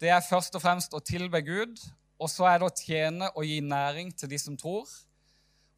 det 0.00 0.12
er 0.14 0.22
først 0.22 0.54
og 0.54 0.62
fremst 0.62 0.94
å 0.94 1.02
tilbe 1.02 1.42
Gud 1.42 1.80
og 2.18 2.30
så 2.30 2.48
er 2.50 2.58
det 2.58 2.66
å 2.66 2.74
tjene 2.74 3.28
og 3.34 3.46
gi 3.46 3.60
næring 3.62 4.10
til 4.18 4.30
de 4.32 4.38
som 4.42 4.56
tror. 4.58 4.88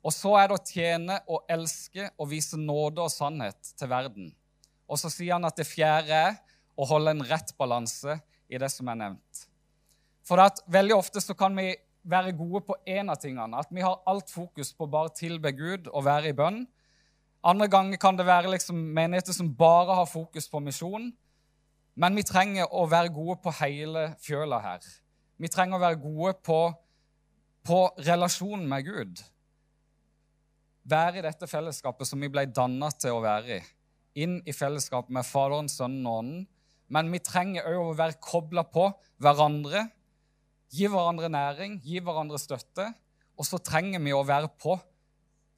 Og 0.01 0.15
så 0.17 0.33
er 0.41 0.49
det 0.49 0.57
å 0.57 0.65
tjene 0.65 1.19
og 1.29 1.45
elske 1.53 2.09
og 2.17 2.31
vise 2.31 2.57
nåde 2.57 3.05
og 3.05 3.13
sannhet 3.13 3.75
til 3.77 3.91
verden. 3.91 4.31
Og 4.89 4.99
så 4.99 5.11
sier 5.13 5.37
han 5.37 5.45
at 5.47 5.61
det 5.61 5.69
fjerde 5.69 6.17
er 6.17 6.39
å 6.81 6.87
holde 6.89 7.13
en 7.13 7.27
rett 7.29 7.53
balanse 7.61 8.17
i 8.49 8.59
det 8.59 8.71
som 8.73 8.89
er 8.89 8.99
nevnt. 9.03 9.45
For 10.25 10.41
at 10.41 10.63
veldig 10.71 10.97
ofte 10.97 11.21
så 11.21 11.37
kan 11.37 11.53
vi 11.59 11.75
være 12.09 12.33
gode 12.39 12.63
på 12.65 12.77
én 12.89 13.13
av 13.13 13.21
tingene. 13.21 13.61
At 13.61 13.69
vi 13.75 13.85
har 13.85 14.01
alt 14.09 14.33
fokus 14.33 14.73
på 14.73 14.89
bare 14.89 15.13
tilbe 15.17 15.53
Gud 15.53 15.91
og 15.93 16.07
være 16.07 16.33
i 16.33 16.37
bønn. 16.37 16.63
Andre 17.45 17.69
ganger 17.73 18.01
kan 18.01 18.17
det 18.17 18.29
være 18.29 18.53
liksom 18.55 18.81
menigheter 18.97 19.37
som 19.37 19.53
bare 19.57 19.99
har 20.01 20.09
fokus 20.09 20.49
på 20.49 20.63
misjon. 20.65 21.11
Men 22.01 22.17
vi 22.17 22.25
trenger 22.25 22.73
å 22.73 22.87
være 22.89 23.13
gode 23.13 23.41
på 23.45 23.53
hele 23.61 24.11
fjøla 24.25 24.61
her. 24.65 24.85
Vi 25.41 25.49
trenger 25.49 25.79
å 25.79 25.81
være 25.81 26.01
gode 26.03 26.35
på, 26.45 26.59
på 27.65 27.79
relasjonen 28.05 28.67
med 28.69 28.85
Gud. 28.85 29.23
Være 30.91 31.21
i 31.21 31.25
dette 31.25 31.49
fellesskapet 31.49 32.09
som 32.09 32.21
vi 32.21 32.29
ble 32.33 32.45
dannet 32.53 32.99
til 33.01 33.17
å 33.17 33.23
være 33.25 33.57
i. 33.57 33.61
Inn 34.21 34.41
i 34.45 34.53
fellesskapet 34.53 35.15
med 35.17 35.25
Faderen, 35.25 35.71
Sønnen 35.73 36.05
og 36.05 36.19
Ånden. 36.21 36.45
Men 36.93 37.09
vi 37.15 37.23
trenger 37.25 37.71
òg 37.71 37.93
å 37.93 37.97
være 37.97 38.19
kobla 38.21 38.67
på 38.69 38.91
hverandre. 39.23 39.87
Gi 40.75 40.91
hverandre 40.91 41.33
næring, 41.33 41.81
gi 41.87 42.03
hverandre 42.05 42.41
støtte. 42.43 42.91
Og 43.41 43.49
så 43.49 43.63
trenger 43.65 44.03
vi 44.05 44.13
å 44.13 44.27
være 44.27 44.53
på, 44.61 44.77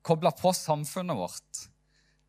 kobla 0.07 0.31
på 0.37 0.53
samfunnet 0.55 1.19
vårt. 1.19 1.65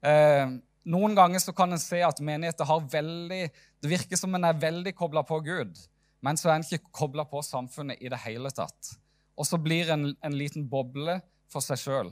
Eh, 0.01 0.57
noen 0.89 1.13
ganger 1.19 1.43
så 1.43 1.53
kan 1.53 1.75
en 1.75 1.81
se 1.81 2.01
at 2.01 2.17
menigheter 2.23 2.67
har 2.67 2.81
veldig 2.91 3.43
Det 3.83 3.91
virker 3.91 4.19
som 4.19 4.33
en 4.35 4.47
er 4.47 4.57
veldig 4.59 4.91
kobla 4.97 5.21
på 5.27 5.37
Gud 5.45 5.77
men 6.23 6.39
så 6.39 6.49
er 6.49 6.57
en 6.57 6.65
ikke 6.65 6.93
kobla 6.95 7.25
på 7.27 7.41
samfunnet 7.43 8.01
i 8.01 8.09
det 8.11 8.19
hele 8.23 8.51
tatt. 8.55 8.93
Og 9.35 9.47
så 9.47 9.59
blir 9.59 9.91
en 9.91 10.13
en 10.15 10.37
liten 10.37 10.67
boble 10.69 11.19
for 11.51 11.63
seg 11.65 11.81
sjøl. 11.81 12.11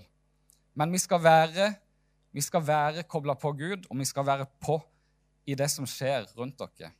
Men 0.75 0.91
vi 0.91 0.99
skal 0.99 1.21
være, 1.23 1.73
vi 2.31 2.41
være 2.67 3.03
kobla 3.03 3.35
på 3.35 3.51
Gud, 3.53 3.87
og 3.89 3.97
vi 3.97 4.05
skal 4.05 4.25
være 4.25 4.47
på 4.59 4.79
i 5.45 5.55
det 5.55 5.69
som 5.71 5.87
skjer 5.87 6.27
rundt 6.37 6.59
dere. 6.59 6.91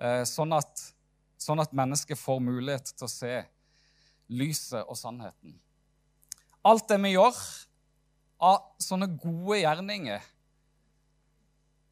Eh, 0.00 0.24
sånn 0.24 0.52
at, 0.56 0.84
sånn 1.40 1.60
at 1.60 1.72
mennesket 1.76 2.18
får 2.18 2.40
mulighet 2.40 2.92
til 2.94 3.04
å 3.04 3.12
se 3.12 3.34
lyset 4.30 4.84
og 4.86 4.96
sannheten. 4.96 5.58
Alt 6.64 6.88
det 6.88 7.00
vi 7.02 7.14
gjør 7.14 7.36
av 8.40 8.60
sånne 8.80 9.10
gode 9.20 9.60
gjerninger, 9.60 10.20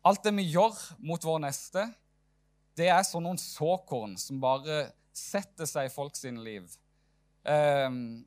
alt 0.09 0.25
det 0.25 0.33
vi 0.39 0.47
gjør 0.49 0.77
mot 1.05 1.25
vår 1.25 1.43
neste, 1.45 1.85
det 2.79 2.89
er 2.93 3.05
sånn 3.07 3.27
noen 3.27 3.41
såkorn 3.41 4.17
som 4.21 4.41
bare 4.43 4.89
setter 5.17 5.67
seg 5.69 5.89
i 5.89 5.93
folk 5.93 6.17
sine 6.17 6.43
liv. 6.45 6.69
Um, 7.43 8.25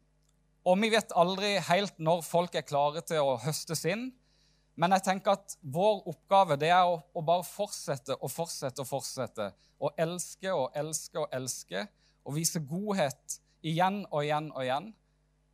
og 0.68 0.78
vi 0.82 0.92
vet 0.94 1.14
aldri 1.18 1.56
helt 1.70 1.98
når 2.02 2.26
folk 2.26 2.56
er 2.58 2.68
klare 2.68 3.04
til 3.06 3.24
å 3.24 3.38
høstes 3.42 3.86
inn. 3.90 4.10
Men 4.80 4.96
jeg 4.96 5.06
tenker 5.06 5.36
at 5.36 5.56
vår 5.62 6.04
oppgave 6.10 6.58
det 6.60 6.72
er 6.74 6.88
å, 6.88 7.00
å 7.14 7.24
bare 7.26 7.46
fortsette 7.46 8.16
og 8.20 8.32
fortsette 8.32 8.84
og 8.84 8.90
fortsette. 8.90 9.52
Å 9.82 9.92
elske 10.00 10.54
og 10.54 10.78
elske 10.78 11.22
og 11.22 11.36
elske 11.36 11.86
og 12.22 12.36
vise 12.38 12.62
godhet 12.70 13.40
igjen 13.66 14.04
og 14.10 14.24
igjen 14.24 14.52
og 14.54 14.66
igjen. 14.66 14.92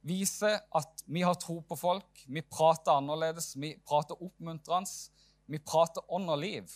Vise 0.07 0.53
at 0.75 1.03
vi 1.07 1.23
har 1.25 1.35
tro 1.41 1.59
på 1.67 1.75
folk, 1.79 2.25
vi 2.27 2.43
prater 2.43 2.95
annerledes, 2.95 3.53
vi 3.59 3.73
prater 3.87 4.19
oppmuntrende. 4.23 4.91
Vi 5.47 5.59
prater 5.63 6.03
ånd 6.11 6.27
og 6.27 6.41
liv. 6.41 6.71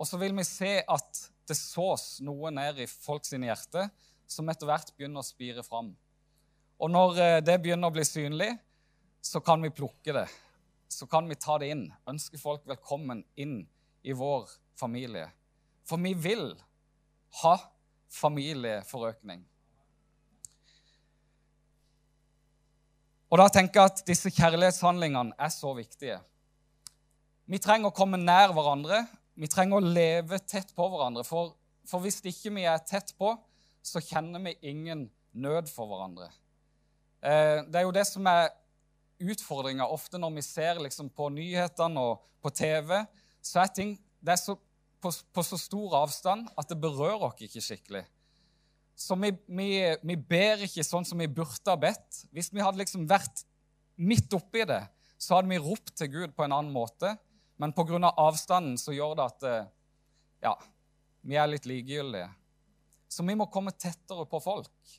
Og 0.00 0.08
så 0.08 0.16
vil 0.20 0.32
vi 0.32 0.44
se 0.48 0.78
at 0.80 1.24
det 1.50 1.56
sås 1.58 2.22
noe 2.24 2.48
ned 2.54 2.78
i 2.80 2.88
folks 2.88 3.34
hjerte 3.34 3.88
som 4.30 4.48
etter 4.48 4.68
hvert 4.70 4.94
begynner 4.96 5.20
å 5.20 5.26
spire 5.26 5.64
fram. 5.66 5.90
Og 6.80 6.88
når 6.88 7.18
eh, 7.20 7.40
det 7.44 7.58
begynner 7.60 7.90
å 7.90 7.94
bli 7.94 8.06
synlig, 8.08 8.54
så 9.20 9.42
kan 9.44 9.60
vi 9.60 9.72
plukke 9.74 10.14
det. 10.16 10.24
Så 10.88 11.06
kan 11.10 11.28
vi 11.28 11.36
ta 11.36 11.58
det 11.60 11.68
inn. 11.74 11.84
Ønske 12.08 12.40
folk 12.40 12.64
velkommen 12.70 13.20
inn 13.36 13.60
i 14.00 14.16
vår 14.16 14.48
familie. 14.80 15.26
For 15.84 16.00
vi 16.00 16.14
vil 16.16 16.54
ha 17.42 17.54
familieforøkning. 18.10 19.44
Og 23.30 23.38
da 23.38 23.46
tenker 23.52 23.78
jeg 23.78 23.92
at 23.92 24.04
disse 24.08 24.32
kjærlighetshandlingene 24.34 25.36
er 25.38 25.52
så 25.54 25.70
viktige. 25.76 26.16
Vi 27.50 27.60
trenger 27.62 27.90
å 27.90 27.94
komme 27.94 28.18
nær 28.18 28.54
hverandre. 28.56 29.04
Vi 29.40 29.48
trenger 29.48 29.80
å 29.80 29.92
leve 29.94 30.38
tett 30.44 30.74
på 30.76 30.86
hverandre. 30.92 31.24
For, 31.24 31.54
for 31.88 32.04
hvis 32.04 32.20
ikke 32.20 32.52
vi 32.58 32.66
er 32.68 32.82
tett 32.84 33.14
på, 33.16 33.32
så 33.80 34.02
kjenner 34.04 34.42
vi 34.44 34.58
ingen 34.68 35.06
nød 35.32 35.70
for 35.72 35.88
hverandre. 35.88 36.28
Eh, 37.24 37.64
det 37.64 37.80
er 37.80 37.86
jo 37.86 37.94
det 37.96 38.04
som 38.08 38.26
er 38.28 38.50
utfordringa 39.20 39.86
ofte 39.92 40.20
når 40.20 40.34
vi 40.38 40.44
ser 40.44 40.80
liksom, 40.84 41.10
på 41.12 41.30
nyhetene 41.32 42.04
og 42.04 42.26
på 42.44 42.52
TV. 42.52 42.98
Så 43.40 43.62
er 43.62 43.72
ting 43.72 43.94
det 44.20 44.34
er 44.34 44.40
så, 44.40 44.56
på, 45.00 45.12
på, 45.32 45.44
så 45.44 45.56
stor 45.60 45.96
avstand 46.02 46.50
at 46.60 46.68
det 46.68 46.80
berører 46.80 47.30
oss 47.30 47.40
ikke 47.44 47.64
skikkelig. 47.64 48.04
Så 49.00 49.16
vi, 49.16 49.32
vi, 49.48 49.70
vi, 50.04 50.16
ber 50.20 50.66
ikke 50.66 50.84
sånn 50.84 51.06
som 51.08 51.20
vi 51.20 51.30
burde 51.32 51.72
ha 51.72 51.78
bedt. 51.80 52.26
Hvis 52.36 52.52
vi 52.52 52.60
hadde 52.60 52.82
liksom 52.82 53.08
vært 53.08 53.46
midt 53.96 54.32
oppi 54.36 54.66
det, 54.68 54.82
så 55.20 55.38
hadde 55.38 55.48
vi 55.48 55.60
ropt 55.60 55.94
til 55.96 56.12
Gud 56.12 56.36
på 56.36 56.44
en 56.44 56.52
annen 56.52 56.72
måte. 56.74 57.14
Men 57.60 57.74
pga. 57.76 58.08
avstanden 58.16 58.78
så 58.80 58.94
gjør 58.96 59.18
det 59.18 59.24
at 59.26 59.42
eh, 59.44 59.66
ja, 60.46 60.54
vi 61.20 61.36
er 61.36 61.50
litt 61.50 61.66
likegyldige. 61.68 62.30
Så 63.08 63.26
vi 63.26 63.34
må 63.36 63.50
komme 63.52 63.74
tettere 63.76 64.24
på 64.24 64.40
folk. 64.40 64.94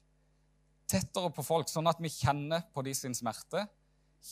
Tettere 0.92 1.32
på 1.34 1.42
folk, 1.42 1.72
Sånn 1.72 1.90
at 1.90 2.02
vi 2.04 2.12
kjenner 2.12 2.62
på 2.74 2.84
de 2.86 2.94
sin 2.94 3.16
smerte, 3.18 3.64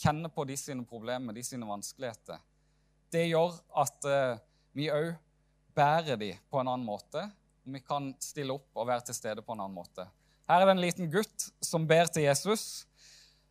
kjenner 0.01 0.29
på 0.29 0.45
de 0.45 0.57
sine 0.59 0.85
problemer, 0.85 1.33
de 1.33 1.41
sine 1.47 1.65
vanskeligheter. 1.65 2.37
Det 3.09 3.23
gjør 3.31 3.55
at 3.81 4.05
uh, 4.05 4.37
vi 4.77 4.91
òg 4.93 5.15
bærer 5.73 6.19
de 6.19 6.33
på 6.51 6.59
en 6.59 6.69
annen 6.69 6.85
måte, 6.85 7.23
vi 7.63 7.81
kan 7.81 8.11
stille 8.21 8.53
opp 8.53 8.77
og 8.77 8.89
være 8.91 9.07
til 9.07 9.17
stede 9.17 9.41
på 9.45 9.55
en 9.55 9.63
annen 9.63 9.77
måte. 9.77 10.05
Her 10.49 10.61
er 10.61 10.69
det 10.69 10.75
en 10.75 10.83
liten 10.83 11.09
gutt 11.13 11.49
som 11.65 11.87
ber 11.89 12.09
til 12.13 12.27
Jesus. 12.27 12.85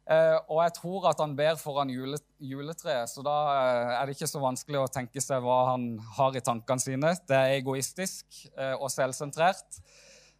Eh, 0.08 0.36
og 0.48 0.62
jeg 0.62 0.72
tror 0.78 1.10
at 1.10 1.18
han 1.20 1.34
ber 1.36 1.58
foran 1.60 1.90
jule, 1.92 2.16
juletreet, 2.40 3.10
så 3.12 3.20
da 3.24 3.34
eh, 3.52 3.90
er 3.98 4.06
det 4.08 4.14
ikke 4.16 4.30
så 4.30 4.40
vanskelig 4.40 4.78
å 4.80 4.88
tenke 4.92 5.20
seg 5.20 5.42
hva 5.44 5.58
han 5.74 5.90
har 6.16 6.38
i 6.38 6.40
tankene 6.44 6.80
sine. 6.80 7.10
Det 7.28 7.36
er 7.36 7.56
egoistisk 7.58 8.24
eh, 8.54 8.72
og 8.78 8.88
selvsentrert. 8.94 9.82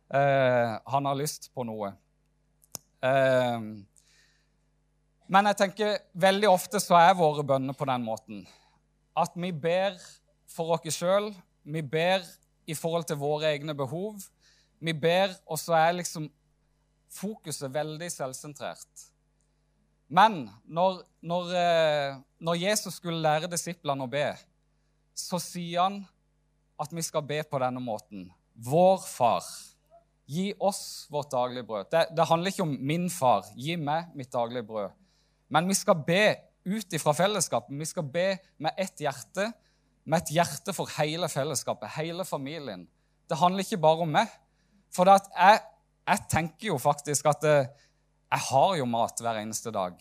Han 0.08 1.04
har 1.04 1.16
lyst 1.20 1.50
på 1.52 1.66
noe. 1.68 1.90
Men 5.28 5.48
jeg 5.50 5.58
tenker 5.60 5.98
veldig 6.16 6.48
ofte 6.48 6.80
så 6.80 6.96
er 6.96 7.18
våre 7.18 7.44
bønner 7.44 7.76
på 7.76 7.84
den 7.90 8.06
måten. 8.06 8.38
At 9.12 9.36
vi 9.36 9.50
ber 9.52 10.00
for 10.48 10.72
oss 10.78 10.96
sjøl. 10.96 11.28
Vi 11.60 11.84
ber 11.84 12.24
i 12.64 12.72
forhold 12.72 13.04
til 13.10 13.20
våre 13.20 13.52
egne 13.52 13.76
behov. 13.76 14.16
Vi 14.80 14.96
ber, 14.96 15.36
og 15.44 15.60
så 15.60 15.76
er 15.76 15.98
liksom 16.00 16.30
fokuset 17.12 17.68
veldig 17.74 18.08
selvsentrert. 18.16 19.08
Men 20.08 20.46
når, 20.64 21.02
når, 21.20 21.50
eh, 21.60 22.18
når, 22.40 22.60
Jesus 22.62 22.96
skulle 22.96 23.20
lære 23.20 23.50
disiplene 23.50 24.06
å 24.06 24.10
be, 24.10 24.30
så 25.14 25.40
sier 25.42 25.84
han 25.84 26.00
at 26.80 26.92
vi 26.94 27.04
skal 27.04 27.26
be 27.26 27.42
på 27.44 27.60
denne 27.60 27.82
måten. 27.82 28.28
Vår 28.54 29.02
far, 29.04 29.44
gi 30.28 30.50
oss 30.60 31.06
vårt 31.12 31.30
daglige 31.32 31.66
brød. 31.68 31.90
Det, 31.92 32.04
det 32.16 32.28
handler 32.30 32.54
ikke 32.54 32.66
om 32.66 32.74
min 32.90 33.08
far, 33.12 33.48
gi 33.56 33.76
meg 33.76 34.12
mitt 34.16 34.32
daglige 34.32 34.66
brød. 34.68 34.96
Men 35.52 35.68
vi 35.68 35.76
skal 35.76 36.00
be 36.06 36.24
ut 36.68 36.96
ifra 36.96 37.14
fellesskapet. 37.16 37.72
Vi 37.76 37.88
skal 37.88 38.04
be 38.12 38.28
med 38.60 38.76
ett 38.80 39.00
hjerte 39.00 39.50
med 40.08 40.24
et 40.24 40.38
hjerte 40.38 40.72
for 40.72 40.88
hele 40.96 41.28
fellesskapet, 41.28 41.90
hele 41.98 42.24
familien. 42.24 42.86
Det 43.28 43.36
handler 43.36 43.64
ikke 43.64 43.80
bare 43.82 44.06
om 44.06 44.14
meg. 44.16 44.30
For 44.94 45.08
jeg, 45.10 45.60
jeg, 46.08 46.22
tenker 46.32 46.70
jo 46.70 46.78
faktisk 46.80 47.28
at 47.28 47.44
eh, 47.44 47.68
jeg 48.28 48.44
har 48.50 48.76
jo 48.76 48.86
mat 48.88 49.20
hver 49.22 49.40
eneste 49.40 49.72
dag. 49.74 49.96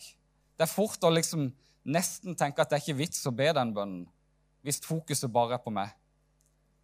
Det 0.58 0.66
er 0.66 0.70
fort 0.70 1.04
å 1.04 1.12
liksom 1.12 1.48
nesten 1.88 2.36
tenke 2.36 2.62
at 2.62 2.70
det 2.70 2.78
er 2.78 2.84
ikke 2.84 3.00
vits 3.00 3.26
å 3.28 3.34
be 3.34 3.48
den 3.56 3.72
bønnen 3.76 4.06
hvis 4.66 4.82
fokuset 4.84 5.30
bare 5.32 5.56
er 5.56 5.62
på 5.62 5.72
meg. 5.72 5.92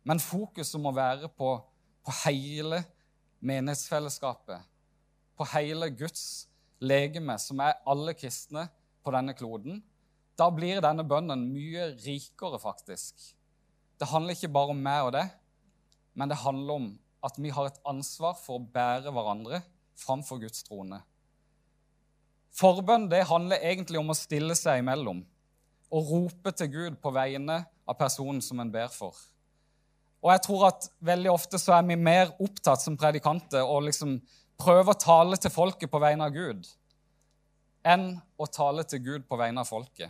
Men 0.07 0.23
fokuset 0.23 0.81
må 0.81 0.93
være 0.95 1.29
på, 1.29 1.57
på 2.05 2.15
hele 2.25 2.83
menighetsfellesskapet, 3.45 4.63
på 5.37 5.47
hele 5.53 5.91
Guds 5.93 6.47
legeme, 6.81 7.37
som 7.41 7.61
er 7.61 7.81
alle 7.89 8.15
kristne 8.17 8.69
på 9.05 9.13
denne 9.13 9.35
kloden 9.37 9.83
da 10.39 10.49
blir 10.51 10.83
denne 10.83 11.05
bønnen 11.07 11.47
mye 11.53 11.93
rikere, 12.03 12.59
faktisk. 12.59 13.15
Det 13.99 14.11
handler 14.11 14.35
ikke 14.35 14.51
bare 14.55 14.75
om 14.75 14.81
meg 14.83 15.07
og 15.07 15.13
det, 15.15 15.25
men 16.19 16.31
det 16.31 16.41
handler 16.43 16.81
om 16.81 16.89
at 17.25 17.39
vi 17.39 17.53
har 17.55 17.69
et 17.71 17.79
ansvar 17.89 18.35
for 18.41 18.59
å 18.59 18.67
bære 18.75 19.13
hverandre 19.15 19.63
framfor 19.99 20.43
Guds 20.43 20.67
trone. 20.67 20.99
Forbønn 22.55 23.09
det 23.11 23.25
handler 23.27 23.63
egentlig 23.67 23.99
om 23.99 24.13
å 24.13 24.19
stille 24.19 24.55
seg 24.59 24.83
imellom 24.83 25.25
og 25.95 26.11
rope 26.11 26.53
til 26.55 26.71
Gud 26.71 26.99
på 27.03 27.13
vegne 27.15 27.65
av 27.87 27.97
personen 27.99 28.43
som 28.43 28.61
en 28.63 28.71
ber 28.73 28.91
for. 28.95 29.15
Og 30.25 30.31
jeg 30.33 30.43
tror 30.47 30.69
at 30.71 30.87
veldig 31.05 31.31
ofte 31.35 31.59
så 31.61 31.75
er 31.77 31.85
vi 31.89 31.99
mer 32.01 32.33
opptatt 32.43 32.81
som 32.81 32.97
predikanter 32.99 33.67
og 33.67 33.85
liksom 33.89 34.17
prøver 34.61 34.95
å 34.95 35.01
tale 35.01 35.39
til 35.41 35.53
folket 35.53 35.91
på 35.93 36.01
vegne 36.03 36.29
av 36.29 36.35
Gud 36.35 36.69
enn 37.85 38.15
å 38.41 38.47
tale 38.49 38.87
til 38.89 39.03
Gud 39.05 39.27
på 39.29 39.37
vegne 39.37 39.61
av 39.61 39.69
folket. 39.69 40.09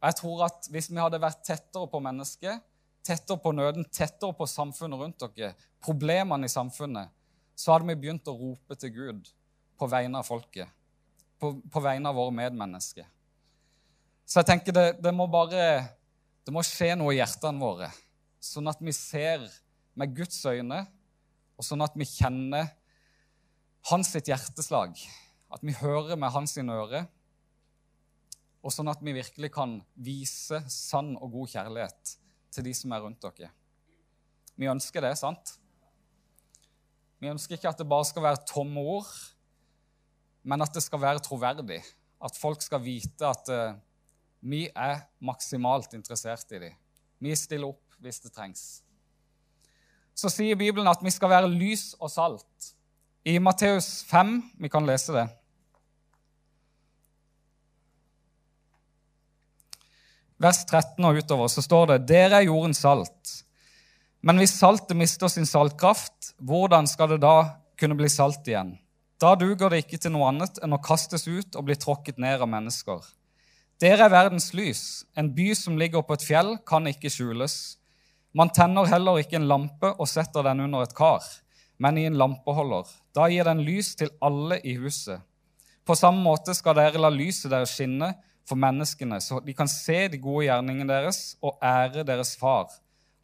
Og 0.00 0.08
jeg 0.08 0.18
tror 0.18 0.42
at 0.48 0.66
Hvis 0.70 0.90
vi 0.90 0.98
hadde 0.98 1.22
vært 1.22 1.44
tettere 1.46 1.86
på 1.88 2.00
mennesket, 2.02 2.64
tettere 3.06 3.38
på 3.38 3.52
nøden, 3.54 3.86
tettere 3.86 4.34
på 4.34 4.48
samfunnet 4.50 4.98
rundt 4.98 5.22
dere, 5.36 5.54
problemene 5.80 6.48
i 6.48 6.52
samfunnet, 6.52 7.12
så 7.54 7.72
hadde 7.72 7.86
vi 7.92 8.00
begynt 8.02 8.28
å 8.28 8.34
rope 8.36 8.74
til 8.74 8.92
Gud 8.92 9.30
på 9.78 9.88
vegne 9.88 10.18
av 10.18 10.26
folket, 10.26 10.68
på, 11.40 11.52
på 11.60 11.82
vegne 11.84 12.10
av 12.10 12.18
våre 12.18 12.34
medmennesker. 12.34 13.06
Så 14.26 14.40
jeg 14.40 14.48
tenker 14.48 14.74
det, 14.74 14.86
det, 15.04 15.12
må 15.14 15.28
bare 15.30 15.66
det 16.46 16.54
må 16.54 16.64
skje 16.66 16.94
noe 16.98 17.14
i 17.14 17.20
hjertene 17.20 17.62
våre, 17.62 17.90
sånn 18.42 18.70
at 18.70 18.80
vi 18.82 18.94
ser 18.94 19.44
med 19.96 20.14
Guds 20.16 20.40
øyne, 20.46 20.82
og 21.56 21.64
sånn 21.64 21.84
at 21.86 21.94
vi 21.96 22.08
kjenner 22.08 22.68
hans 23.90 24.10
sitt 24.12 24.28
hjerteslag. 24.28 24.98
At 25.52 25.62
vi 25.64 25.76
hører 25.78 26.18
med 26.18 26.34
hans 26.34 26.56
øre, 26.58 27.06
og 28.66 28.74
sånn 28.74 28.90
at 28.90 29.02
vi 29.04 29.14
virkelig 29.14 29.52
kan 29.54 29.78
vise 29.94 30.58
sann 30.72 31.14
og 31.20 31.30
god 31.36 31.52
kjærlighet 31.54 32.16
til 32.56 32.66
de 32.66 32.74
som 32.74 32.92
er 32.92 33.04
rundt 33.04 33.22
dere. 33.22 33.52
Vi 34.58 34.68
ønsker 34.70 35.04
det, 35.04 35.14
sant? 35.20 35.54
Vi 37.22 37.30
ønsker 37.30 37.56
ikke 37.56 37.70
at 37.70 37.80
det 37.80 37.88
bare 37.88 38.08
skal 38.08 38.24
være 38.26 38.42
tomme 38.48 38.82
ord, 38.82 39.10
men 40.46 40.62
at 40.62 40.74
det 40.74 40.84
skal 40.84 41.02
være 41.02 41.22
troverdig. 41.26 41.82
At 42.22 42.38
folk 42.38 42.62
skal 42.62 42.84
vite 42.84 43.26
at 43.26 43.50
uh, 43.52 43.76
vi 44.46 44.66
er 44.70 45.02
maksimalt 45.26 45.96
interessert 45.98 46.52
i 46.54 46.62
dem. 46.62 46.76
Vi 47.20 47.34
stiller 47.36 47.74
opp 47.74 47.98
hvis 48.00 48.22
det 48.22 48.32
trengs. 48.32 48.64
Så 50.16 50.30
sier 50.32 50.56
Bibelen 50.56 50.88
at 50.88 51.02
vi 51.04 51.12
skal 51.12 51.32
være 51.32 51.50
lys 51.50 51.90
og 51.98 52.12
salt. 52.12 52.70
I 53.26 53.38
Matteus 53.42 54.04
5, 54.06 54.38
vi 54.62 54.70
kan 54.70 54.86
lese 54.86 55.12
det, 55.12 55.26
vers 60.38 60.62
13 60.68 61.04
og 61.04 61.18
utover, 61.18 61.50
så 61.50 61.64
står 61.64 61.90
det 61.90 62.00
Dere 62.10 62.40
er 62.40 62.48
jordens 62.48 62.84
salt. 62.84 63.32
Men 64.26 64.40
hvis 64.40 64.56
saltet 64.58 64.96
mister 64.98 65.30
sin 65.32 65.46
saltkraft, 65.48 66.34
hvordan 66.38 66.88
skal 66.90 67.14
det 67.14 67.22
da 67.24 67.36
kunne 67.78 67.96
bli 67.98 68.10
salt 68.12 68.46
igjen? 68.48 68.76
Da 69.22 69.32
duger 69.34 69.72
det 69.72 69.84
ikke 69.84 69.98
til 70.00 70.12
noe 70.12 70.28
annet 70.28 70.58
enn 70.64 70.76
å 70.76 70.82
kastes 70.82 71.24
ut 71.24 71.56
og 71.56 71.64
bli 71.68 71.76
tråkket 71.80 72.18
ned 72.20 72.42
av 72.44 72.50
mennesker. 72.52 73.00
Dere 73.80 74.06
er 74.06 74.12
verdens 74.12 74.50
lys. 74.56 74.82
En 75.16 75.30
by 75.36 75.50
som 75.56 75.78
ligger 75.80 76.04
på 76.04 76.16
et 76.16 76.24
fjell, 76.24 76.56
kan 76.68 76.84
ikke 76.88 77.12
skjules. 77.12 77.76
Man 78.36 78.52
tenner 78.52 78.88
heller 78.88 79.20
ikke 79.20 79.38
en 79.40 79.48
lampe 79.48 79.94
og 79.96 80.08
setter 80.08 80.44
den 80.44 80.60
under 80.66 80.84
et 80.84 80.94
kar, 80.96 81.24
men 81.80 81.96
i 81.96 82.04
en 82.08 82.18
lampeholder. 82.20 82.88
Da 83.16 83.30
gir 83.32 83.48
den 83.48 83.64
lys 83.64 83.94
til 83.96 84.12
alle 84.24 84.60
i 84.60 84.76
huset. 84.80 85.24
På 85.86 85.96
samme 85.96 86.20
måte 86.20 86.52
skal 86.56 86.76
dere 86.76 87.00
la 87.00 87.08
lyset 87.12 87.52
deres 87.52 87.72
skinne 87.76 88.12
for 88.46 88.60
menneskene, 88.60 89.20
så 89.24 89.40
de 89.40 89.54
kan 89.56 89.68
se 89.70 90.06
de 90.12 90.20
gode 90.20 90.48
gjerningene 90.48 90.92
deres 90.92 91.36
og 91.40 91.56
ære 91.64 92.04
deres 92.04 92.34
far, 92.36 92.68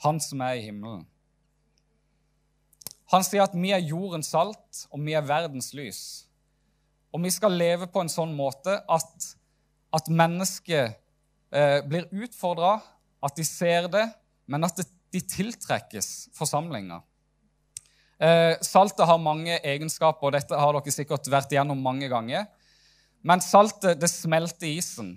han 0.05 0.21
som 0.23 0.41
er 0.47 0.57
i 0.57 0.67
himmelen. 0.71 1.05
Han 3.13 3.25
sier 3.27 3.45
at 3.45 3.55
vi 3.57 3.75
er 3.75 3.85
jordens 3.85 4.33
salt, 4.33 4.87
og 4.91 5.03
vi 5.05 5.13
er 5.17 5.27
verdens 5.27 5.73
lys. 5.77 6.03
Og 7.13 7.21
vi 7.25 7.33
skal 7.33 7.53
leve 7.53 7.89
på 7.93 8.01
en 8.01 8.11
sånn 8.13 8.33
måte 8.37 8.79
at, 8.89 9.29
at 9.93 10.09
mennesket 10.09 10.97
eh, 11.53 11.81
blir 11.85 12.09
utfordra, 12.25 12.79
at 13.23 13.37
de 13.37 13.45
ser 13.47 13.91
det, 13.93 14.07
men 14.49 14.65
at 14.65 14.81
det, 14.81 14.89
de 15.13 15.21
tiltrekkes 15.21 16.33
forsamlinga. 16.37 17.03
Eh, 18.23 18.55
saltet 18.65 19.05
har 19.09 19.21
mange 19.21 19.59
egenskaper, 19.61 20.31
og 20.31 20.37
dette 20.37 20.57
har 20.57 20.77
dere 20.79 20.95
sikkert 20.95 21.29
vært 21.31 21.53
igjennom 21.53 21.81
mange 21.85 22.09
ganger. 22.09 22.47
Men 23.23 23.45
saltet, 23.45 24.01
det 24.01 24.09
smelter 24.11 24.71
isen. 24.71 25.17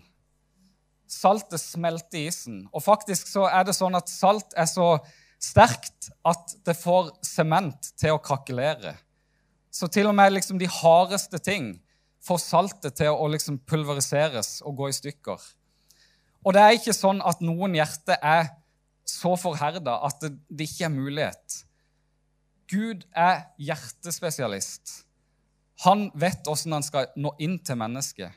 Saltet 1.10 1.62
smelter 1.62 2.28
isen. 2.28 2.66
Og 2.74 2.84
faktisk 2.84 3.30
så 3.30 3.48
er 3.48 3.64
det 3.66 3.78
sånn 3.78 3.96
at 3.98 4.12
salt 4.12 4.58
er 4.58 4.68
så 4.70 4.98
sterkt 5.42 6.10
at 6.26 6.56
det 6.66 6.76
får 6.78 7.12
sement 7.26 7.92
til 8.00 8.16
å 8.16 8.22
krakelere. 8.24 8.96
Så 9.72 9.90
til 9.92 10.08
og 10.10 10.16
med 10.16 10.34
liksom 10.34 10.60
de 10.60 10.70
hardeste 10.72 11.40
ting 11.44 11.74
får 12.26 12.42
saltet 12.42 12.98
til 12.98 13.14
å 13.14 13.28
liksom 13.30 13.60
pulveriseres 13.68 14.62
og 14.66 14.80
gå 14.80 14.90
i 14.90 14.98
stykker. 14.98 15.42
Og 16.46 16.54
det 16.56 16.62
er 16.62 16.78
ikke 16.78 16.96
sånn 16.96 17.22
at 17.26 17.42
noen 17.44 17.76
hjerter 17.78 18.22
er 18.22 18.50
så 19.06 19.36
forherda 19.38 20.00
at 20.06 20.22
det, 20.24 20.32
det 20.50 20.70
ikke 20.70 20.88
er 20.88 20.94
mulighet. 20.94 21.60
Gud 22.72 23.06
er 23.12 23.46
hjertespesialist. 23.62 25.02
Han 25.86 26.08
vet 26.18 26.48
åssen 26.50 26.74
han 26.74 26.86
skal 26.86 27.12
nå 27.20 27.36
inn 27.44 27.60
til 27.62 27.78
mennesket. 27.78 28.32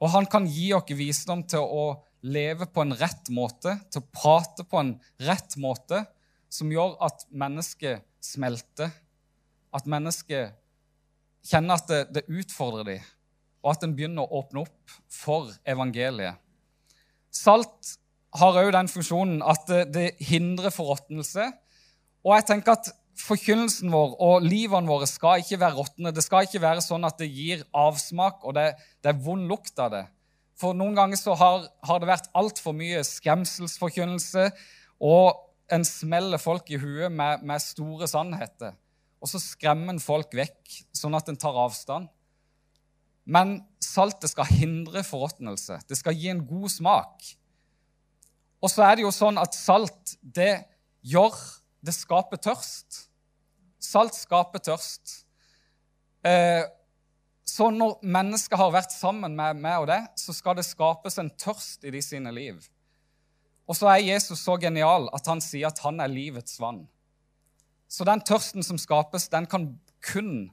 Og 0.00 0.12
han 0.12 0.26
kan 0.28 0.48
gi 0.48 0.70
oss 0.76 0.92
visdom 0.96 1.44
til 1.48 1.64
å 1.64 1.84
leve 2.22 2.66
på 2.68 2.84
en 2.84 2.94
rett 2.96 3.30
måte, 3.32 3.76
til 3.90 4.02
å 4.02 4.10
prate 4.14 4.66
på 4.68 4.80
en 4.80 4.94
rett 5.24 5.56
måte, 5.60 6.04
som 6.50 6.70
gjør 6.72 6.96
at 7.06 7.24
mennesket 7.30 8.04
smelter. 8.24 8.90
At 9.72 9.86
mennesket 9.88 10.56
kjenner 11.46 11.78
at 11.78 11.88
det, 11.88 12.00
det 12.14 12.26
utfordrer 12.28 12.86
dem, 12.88 13.08
og 13.62 13.74
at 13.74 13.84
en 13.86 13.96
begynner 13.96 14.26
å 14.26 14.42
åpne 14.42 14.64
opp 14.64 14.94
for 15.12 15.52
evangeliet. 15.68 16.40
Salt 17.30 17.94
har 18.36 18.58
òg 18.58 18.72
den 18.74 18.90
funksjonen 18.90 19.42
at 19.46 19.66
det, 19.70 19.82
det 19.94 20.06
hindrer 20.30 20.74
forråtnelse. 20.74 21.46
Og 22.26 22.34
jeg 22.36 22.46
tenker 22.50 22.76
at 22.76 22.90
forkynnelsen 23.20 23.92
vår 23.92 24.14
og 24.22 24.46
livene 24.46 24.90
våre 24.90 25.08
skal 25.08 25.42
ikke 25.42 25.60
være 25.60 25.78
råtne. 25.78 26.12
Det 26.14 26.24
skal 26.24 26.46
ikke 26.46 26.62
være 26.62 26.84
sånn 26.84 27.06
at 27.08 27.18
det 27.20 27.30
gir 27.30 27.64
avsmak, 27.76 28.44
og 28.44 28.56
det, 28.58 28.72
det 29.02 29.12
er 29.12 29.22
vond 29.24 29.48
lukt 29.50 29.78
av 29.82 29.92
det. 29.94 30.04
For 30.60 30.76
noen 30.76 30.96
ganger 30.98 31.16
så 31.16 31.34
har, 31.40 31.64
har 31.88 32.00
det 32.00 32.10
vært 32.10 32.28
altfor 32.36 32.74
mye 32.76 33.00
skremselsforkynnelse, 33.06 34.50
og 35.00 35.46
en 35.72 35.86
smeller 35.86 36.40
folk 36.42 36.68
i 36.74 36.80
huet 36.82 37.12
med, 37.14 37.44
med 37.46 37.62
store 37.64 38.08
sannheter. 38.10 38.74
Og 39.20 39.30
så 39.30 39.40
skremmer 39.40 39.94
en 39.94 40.02
folk 40.02 40.34
vekk, 40.36 40.80
sånn 40.96 41.16
at 41.16 41.28
en 41.30 41.38
tar 41.40 41.56
avstand. 41.64 42.10
Men 43.30 43.60
saltet 43.84 44.32
skal 44.32 44.48
hindre 44.48 45.04
forråtnelse. 45.06 45.78
Det 45.88 45.98
skal 45.98 46.16
gi 46.16 46.30
en 46.32 46.42
god 46.48 46.72
smak. 46.72 47.30
Og 48.60 48.72
så 48.72 48.84
er 48.84 48.98
det 48.98 49.06
jo 49.06 49.12
sånn 49.14 49.40
at 49.40 49.56
salt, 49.56 50.16
det 50.20 50.66
gjør 51.00 51.36
Det 51.80 51.94
skaper 51.96 52.36
tørst. 52.36 53.06
Salt 53.80 54.12
skaper 54.12 54.60
tørst. 54.60 55.22
Eh, 56.28 56.60
så 57.50 57.70
når 57.74 57.98
mennesker 58.06 58.58
har 58.60 58.70
vært 58.74 58.92
sammen 58.94 59.34
med 59.34 59.58
meg 59.58 59.82
og 59.82 59.88
det, 59.90 60.00
så 60.20 60.34
skal 60.36 60.58
det 60.58 60.66
skapes 60.68 61.18
en 61.18 61.32
tørst 61.40 61.86
i 61.88 61.90
de 61.90 62.02
sine 62.04 62.30
liv. 62.34 62.60
Og 63.66 63.76
så 63.78 63.88
er 63.90 64.04
Jesus 64.04 64.42
så 64.44 64.56
genial 64.60 65.08
at 65.16 65.26
han 65.30 65.42
sier 65.42 65.70
at 65.70 65.80
han 65.82 66.02
er 66.02 66.12
livets 66.12 66.60
vann. 66.62 66.84
Så 67.90 68.06
den 68.06 68.22
tørsten 68.22 68.62
som 68.66 68.78
skapes, 68.78 69.28
den 69.32 69.48
kan 69.50 69.72
kun 70.04 70.50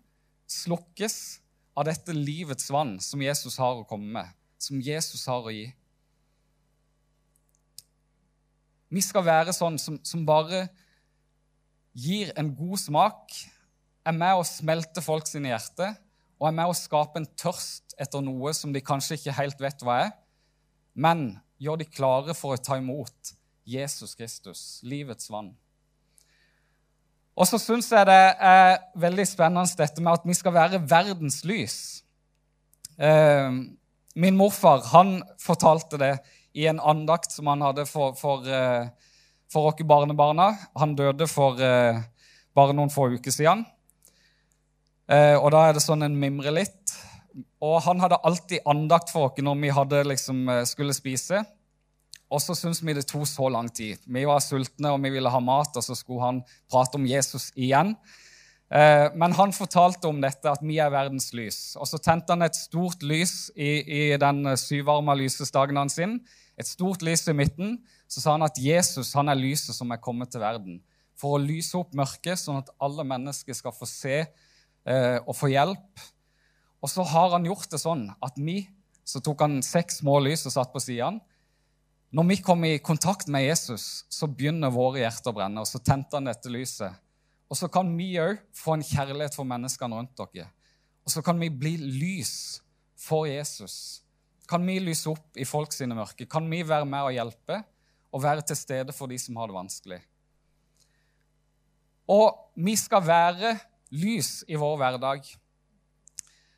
slukkes 0.49 1.17
av 1.77 1.85
dette 1.89 2.15
livets 2.15 2.71
vann 2.73 2.95
som 3.03 3.21
Jesus 3.21 3.59
har 3.61 3.77
å 3.77 3.85
komme 3.89 4.09
med, 4.17 4.33
som 4.57 4.81
Jesus 4.81 5.27
har 5.29 5.45
å 5.45 5.53
gi. 5.53 5.67
Vi 8.89 9.03
skal 9.03 9.25
være 9.27 9.53
sånn 9.53 9.77
som, 9.81 9.99
som 10.01 10.25
bare 10.25 10.65
gir 11.97 12.31
en 12.39 12.53
god 12.57 12.81
smak, 12.81 13.37
er 14.07 14.15
med 14.15 14.39
å 14.39 14.47
smelte 14.47 15.03
folk 15.03 15.27
sine 15.27 15.51
hjerter 15.51 15.97
og 16.37 16.47
er 16.49 16.55
med 16.59 16.69
å 16.69 16.77
skape 16.77 17.21
en 17.21 17.29
tørst 17.39 17.95
etter 17.97 18.21
noe 18.21 18.53
som 18.53 18.73
de 18.73 18.83
kanskje 18.85 19.17
ikke 19.17 19.37
helt 19.39 19.61
vet 19.61 19.83
hva 19.85 20.01
er, 20.05 20.11
men 20.93 21.29
gjør 21.61 21.81
de 21.81 21.89
klare 21.89 22.35
for 22.37 22.53
å 22.53 22.61
ta 22.61 22.77
imot 22.77 23.33
Jesus 23.67 24.15
Kristus, 24.15 24.79
livets 24.85 25.29
vann. 25.33 25.51
Og 27.37 27.45
så 27.45 27.59
syns 27.61 27.89
jeg 27.93 28.07
det 28.09 28.21
er 28.41 28.79
veldig 28.97 29.25
spennende 29.29 29.77
dette 29.77 30.01
med 30.01 30.17
at 30.17 30.25
vi 30.25 30.35
skal 30.37 30.55
være 30.55 30.81
verdens 30.89 31.43
lys. 31.45 31.77
Eh, 32.97 33.51
min 34.17 34.37
morfar 34.37 34.81
han 34.93 35.19
fortalte 35.41 35.99
det 36.01 36.15
i 36.57 36.65
en 36.69 36.81
andakt 36.81 37.35
som 37.35 37.49
han 37.51 37.61
hadde 37.61 37.85
for, 37.85 38.15
for, 38.17 38.47
eh, 38.49 38.89
for 39.53 39.69
oss 39.69 39.85
barnebarna. 39.85 40.49
Han 40.81 40.95
døde 40.97 41.27
for 41.29 41.61
eh, 41.61 42.01
bare 42.57 42.73
noen 42.73 42.93
få 42.93 43.11
uker 43.13 43.33
siden. 43.33 43.67
Eh, 45.07 45.35
og 45.39 45.51
da 45.55 45.67
er 45.67 45.77
det 45.77 45.83
sånn 45.83 46.03
en 46.03 46.17
mimrer 46.19 46.55
litt. 46.55 46.95
Og 47.63 47.79
han 47.85 48.01
hadde 48.03 48.19
alltid 48.27 48.65
andakt 48.67 49.11
for 49.13 49.29
oss 49.29 49.43
når 49.43 49.61
vi 49.61 49.73
hadde, 49.73 50.03
liksom, 50.11 50.47
eh, 50.49 50.65
skulle 50.65 50.95
spise. 50.95 51.45
Og 52.29 52.41
så 52.43 52.55
syntes 52.55 52.83
vi 52.83 52.93
det 52.93 53.07
tok 53.07 53.25
så 53.27 53.47
lang 53.49 53.69
tid. 53.69 53.97
Vi 54.05 54.25
var 54.27 54.39
sultne 54.43 54.91
og 54.91 55.01
vi 55.01 55.13
ville 55.13 55.31
ha 55.31 55.39
mat, 55.39 55.75
og 55.75 55.83
så 55.83 55.95
skulle 55.95 56.25
han 56.25 56.41
prate 56.69 56.95
om 56.95 57.05
Jesus 57.07 57.51
igjen. 57.55 57.95
Eh, 58.69 59.07
men 59.15 59.31
han 59.31 59.53
fortalte 59.55 60.09
om 60.09 60.19
dette, 60.19 60.43
at 60.43 60.59
vi 60.61 60.77
er 60.77 60.91
verdens 60.91 61.31
lys. 61.31 61.77
Og 61.79 61.87
så 61.87 61.97
tente 61.97 62.33
han 62.33 62.43
et 62.43 62.55
stort 62.55 63.01
lys 63.01 63.49
i, 63.55 64.11
i 64.11 64.17
den 64.17 64.43
syvarma 64.57 65.15
lysestagen 65.15 65.77
hans. 65.77 65.97
Et 65.97 66.67
stort 66.67 67.01
lys 67.01 67.27
i 67.29 67.33
midten. 67.33 67.77
Så 68.09 68.19
sa 68.19 68.35
han 68.35 68.43
at 68.43 68.59
Jesus 68.59 69.13
han 69.15 69.29
er 69.29 69.39
lyset 69.39 69.75
som 69.75 69.91
er 69.91 70.03
kommet 70.03 70.31
til 70.31 70.43
verden. 70.43 70.81
For 71.15 71.37
å 71.37 71.41
lyse 71.41 71.77
opp 71.79 71.95
mørket, 71.95 72.37
sånn 72.41 72.59
at 72.59 72.73
alle 72.83 73.07
mennesker 73.07 73.55
skal 73.55 73.71
få 73.71 73.87
se 73.87 74.25
og 74.87 75.33
få 75.35 75.49
hjelp. 75.51 76.03
Og 76.79 76.91
så 76.91 77.03
har 77.03 77.33
han 77.33 77.47
gjort 77.47 77.69
det 77.73 77.79
sånn 77.81 78.07
at 78.23 78.37
vi 78.39 78.61
Så 79.07 79.21
tok 79.23 79.39
han 79.39 79.61
seks 79.63 80.01
små 80.01 80.17
lys 80.19 80.41
og 80.49 80.51
satt 80.51 80.73
på 80.73 80.81
sidene. 80.83 81.21
Når 82.11 82.25
vi 82.27 82.35
kom 82.43 82.65
i 82.67 82.73
kontakt 82.83 83.29
med 83.31 83.45
Jesus, 83.45 84.03
så 84.11 84.27
begynner 84.27 84.71
våre 84.71 84.99
hjerter 84.99 85.31
å 85.31 85.35
brenne. 85.37 85.63
og 85.63 85.67
Så 85.67 85.79
tente 85.79 86.15
han 86.17 86.27
dette 86.27 86.51
lyset. 86.51 86.91
Og 87.47 87.55
så 87.55 87.69
kan 87.71 87.87
vi 87.95 88.09
òg 88.19 88.41
få 88.55 88.75
en 88.75 88.83
kjærlighet 88.83 89.35
for 89.35 89.47
menneskene 89.47 89.95
rundt 89.95 90.11
dere. 90.19 90.49
Og 91.07 91.13
så 91.13 91.23
kan 91.23 91.39
vi 91.39 91.47
bli 91.47 91.77
lys 91.79 92.59
for 92.99 93.29
Jesus. 93.31 94.03
Kan 94.47 94.67
vi 94.67 94.75
lyse 94.83 95.07
opp 95.11 95.39
i 95.39 95.47
folk 95.47 95.71
sine 95.75 95.95
mørke? 95.95 96.27
Kan 96.27 96.47
vi 96.51 96.63
være 96.67 96.87
med 96.87 97.07
og 97.07 97.15
hjelpe 97.15 97.61
og 98.11 98.23
være 98.23 98.43
til 98.47 98.59
stede 98.59 98.95
for 98.95 99.11
de 99.11 99.19
som 99.19 99.39
har 99.39 99.47
det 99.47 99.55
vanskelig? 99.55 100.01
Og 102.11 102.27
vi 102.55 102.75
skal 102.79 103.03
være 103.07 103.55
lys 103.93 104.41
i 104.47 104.57
vår 104.59 104.77
hverdag. 104.81 105.27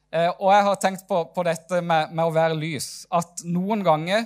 Eh, 0.10 0.30
og 0.40 0.50
jeg 0.54 0.66
har 0.66 0.82
tenkt 0.82 1.08
på, 1.10 1.22
på 1.36 1.46
dette 1.46 1.82
med, 1.82 2.14
med, 2.14 2.24
å 2.26 2.34
være 2.34 2.58
lys, 2.58 3.06
at 3.14 3.44
noen 3.46 3.84
ganger 3.86 4.26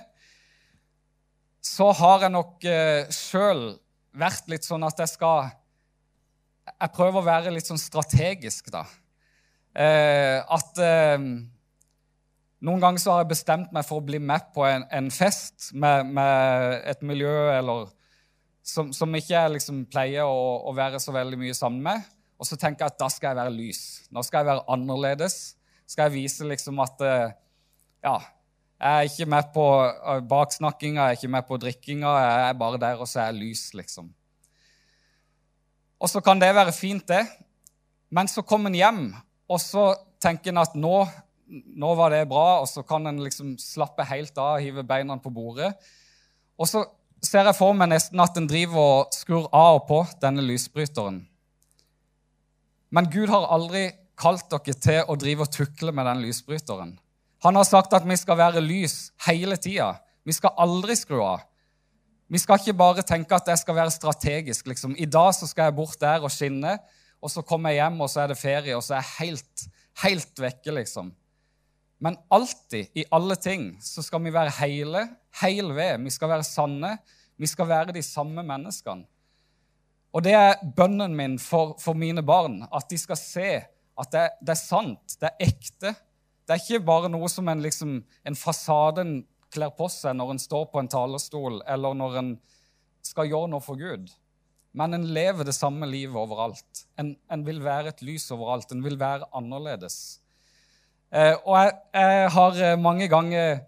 så 1.63 1.89
har 1.95 2.25
jeg 2.25 2.35
nok 2.35 2.67
eh, 2.67 3.11
sjøl 3.11 3.65
vært 4.13 4.47
litt 4.51 4.67
sånn 4.67 4.83
at 4.85 4.99
jeg 4.99 5.15
skal 5.15 5.49
Jeg 6.63 6.93
prøver 6.95 7.19
å 7.19 7.25
være 7.25 7.51
litt 7.51 7.67
sånn 7.67 7.81
strategisk, 7.81 8.69
da. 8.71 8.85
Eh, 9.73 10.39
at 10.39 10.79
eh, 10.79 11.17
noen 12.63 12.83
ganger 12.83 13.01
så 13.01 13.11
har 13.11 13.23
jeg 13.23 13.33
bestemt 13.33 13.73
meg 13.75 13.83
for 13.87 13.99
å 13.99 14.05
bli 14.05 14.21
med 14.23 14.51
på 14.55 14.63
en, 14.67 14.85
en 14.87 15.09
fest 15.11 15.71
med, 15.75 16.07
med, 16.15 16.77
et 16.87 17.01
miljø 17.03 17.33
eller 17.51 17.89
som, 18.63 18.93
som 18.95 19.11
ikke 19.17 19.33
jeg 19.33 19.55
liksom 19.57 19.81
pleier 19.91 20.23
å, 20.23 20.61
å, 20.69 20.71
være 20.77 21.01
så 21.03 21.11
veldig 21.11 21.41
mye 21.41 21.55
sammen 21.57 21.83
med. 21.83 22.12
Og 22.43 22.47
så 22.49 22.57
tenker 22.59 22.83
jeg 22.83 22.91
at 22.91 22.99
da 22.99 23.07
skal 23.07 23.31
jeg 23.31 23.39
være 23.39 23.55
lys. 23.55 23.81
Nå 24.11 24.19
skal 24.27 24.41
jeg 24.41 24.49
være 24.49 24.65
annerledes. 24.75 25.53
Skal 25.87 26.09
jeg 26.09 26.17
vise 26.17 26.47
liksom 26.49 26.81
at 26.83 26.99
eh, 27.07 27.35
ja, 28.03 28.17
jeg 28.83 28.97
er 28.97 29.07
ikke 29.07 29.27
med 29.31 29.53
på 29.55 29.63
eh, 29.87 30.19
baksnakkinga, 30.27 31.05
jeg 31.05 31.15
er 31.15 31.21
ikke 31.21 31.31
med 31.37 31.47
på 31.47 31.59
drikkinga. 31.63 32.11
Jeg 32.19 32.49
er 32.49 32.59
bare 32.59 32.81
der, 32.83 32.99
og 32.99 33.07
så 33.07 33.21
er 33.23 33.31
jeg 33.31 33.39
lys, 33.45 33.63
liksom. 33.79 34.11
Og 36.03 36.11
så 36.11 36.19
kan 36.19 36.43
det 36.43 36.51
være 36.51 36.75
fint, 36.75 37.07
det. 37.07 37.23
Men 38.11 38.27
så 38.27 38.43
kommer 38.43 38.73
en 38.73 38.75
hjem, 38.75 39.03
og 39.47 39.63
så 39.63 39.93
tenker 40.19 40.51
en 40.51 40.59
at 40.65 40.75
nå, 40.75 40.97
nå 41.79 41.95
var 41.95 42.11
det 42.11 42.25
bra, 42.27 42.59
og 42.59 42.67
så 42.67 42.83
kan 42.83 43.07
en 43.07 43.23
liksom 43.23 43.55
slappe 43.55 44.03
helt 44.11 44.35
av, 44.35 44.59
hive 44.59 44.83
beina 44.83 45.15
på 45.15 45.31
bordet. 45.31 45.71
Og 46.59 46.67
så 46.67 46.83
ser 47.23 47.47
jeg 47.47 47.55
for 47.55 47.71
meg 47.71 47.95
nesten 47.95 48.19
at 48.19 48.35
en 48.35 48.51
driver 48.51 48.83
og 48.83 49.15
skrur 49.15 49.47
av 49.55 49.79
og 49.79 49.87
på 49.87 50.03
denne 50.19 50.43
lysbryteren. 50.43 51.23
Men 52.93 53.09
Gud 53.09 53.31
har 53.33 53.49
aldri 53.49 53.87
kalt 54.19 54.45
dere 54.51 54.75
til 54.77 55.09
å 55.09 55.17
drive 55.17 55.47
og 55.47 55.53
tukle 55.53 55.93
med 55.95 56.05
den 56.05 56.21
lysbryteren. 56.27 56.93
Han 57.43 57.57
har 57.57 57.65
sagt 57.67 57.95
at 57.97 58.05
vi 58.07 58.15
skal 58.19 58.37
være 58.39 58.61
lys 58.63 59.09
hele 59.25 59.57
tida. 59.59 59.95
Vi 60.23 60.35
skal 60.35 60.53
aldri 60.61 60.95
skru 60.95 61.17
av. 61.25 61.41
Vi 62.31 62.39
skal 62.39 62.61
ikke 62.61 62.77
bare 62.77 63.03
tenke 63.05 63.35
at 63.35 63.49
det 63.49 63.57
skal 63.59 63.75
være 63.77 63.93
strategisk. 63.93 64.69
Liksom. 64.69 64.93
I 64.95 65.09
dag 65.09 65.33
så 65.35 65.49
skal 65.49 65.67
jeg 65.67 65.77
bort 65.77 65.99
der 66.01 66.23
og 66.23 66.31
skinne, 66.31 66.77
og 67.23 67.31
så 67.33 67.43
kommer 67.45 67.73
jeg 67.73 67.81
hjem, 67.81 67.99
og 68.03 68.11
så 68.11 68.23
er 68.23 68.31
det 68.31 68.39
ferie, 68.39 68.77
og 68.77 68.85
så 68.85 68.95
er 68.95 69.03
jeg 69.03 69.17
helt, 69.17 69.65
helt 70.03 70.41
vekke, 70.45 70.75
liksom. 70.79 71.11
Men 72.03 72.17
alltid, 72.35 72.89
i 72.99 73.05
alle 73.15 73.37
ting, 73.39 73.69
så 73.83 74.03
skal 74.03 74.23
vi 74.25 74.33
være 74.35 74.55
hele, 74.59 75.05
hel 75.41 75.71
ved. 75.75 76.01
Vi 76.03 76.11
skal 76.13 76.31
være 76.33 76.47
sanne. 76.47 76.97
Vi 77.39 77.47
skal 77.47 77.69
være 77.69 77.95
de 77.95 78.03
samme 78.03 78.43
menneskene. 78.45 79.07
Og 80.13 80.23
det 80.25 80.33
er 80.37 80.61
bønnen 80.77 81.15
min 81.17 81.39
for, 81.41 81.73
for 81.81 81.97
mine 81.97 82.21
barn, 82.25 82.61
at 82.69 82.89
de 82.89 82.99
skal 83.01 83.17
se 83.19 83.49
at 83.63 84.13
det, 84.13 84.25
det 84.41 84.53
er 84.53 84.59
sant, 84.59 85.15
det 85.21 85.29
er 85.29 85.47
ekte, 85.47 85.93
det 86.43 86.55
er 86.55 86.61
ikke 86.61 86.85
bare 86.85 87.09
noe 87.11 87.29
som 87.31 87.47
en, 87.49 87.61
liksom, 87.63 88.01
en 88.03 88.37
fasade 88.37 89.03
en 89.03 89.13
kler 89.53 89.71
på 89.77 89.87
seg 89.91 90.17
når 90.17 90.33
en 90.33 90.41
står 90.41 90.67
på 90.71 90.81
en 90.81 90.89
talerstol, 90.91 91.61
eller 91.69 91.95
når 91.97 92.19
en 92.21 92.33
skal 93.05 93.29
gjøre 93.29 93.51
noe 93.53 93.63
for 93.63 93.79
Gud. 93.79 94.11
men 94.73 94.93
en 94.93 95.03
lever 95.13 95.45
det 95.45 95.53
samme 95.53 95.85
livet 95.85 96.17
overalt. 96.17 96.87
En, 96.97 97.11
en 97.29 97.43
vil 97.45 97.59
være 97.61 97.91
et 97.91 97.99
lys 98.01 98.23
overalt. 98.33 98.71
En 98.73 98.81
vil 98.81 98.95
være 98.97 99.27
annerledes. 99.37 100.19
Eh, 101.13 101.35
og 101.45 101.53
jeg, 101.59 101.73
jeg, 101.93 102.31
har 102.33 102.57
eh, 102.57 102.79
mange 102.81 103.05
ganger 103.07 103.59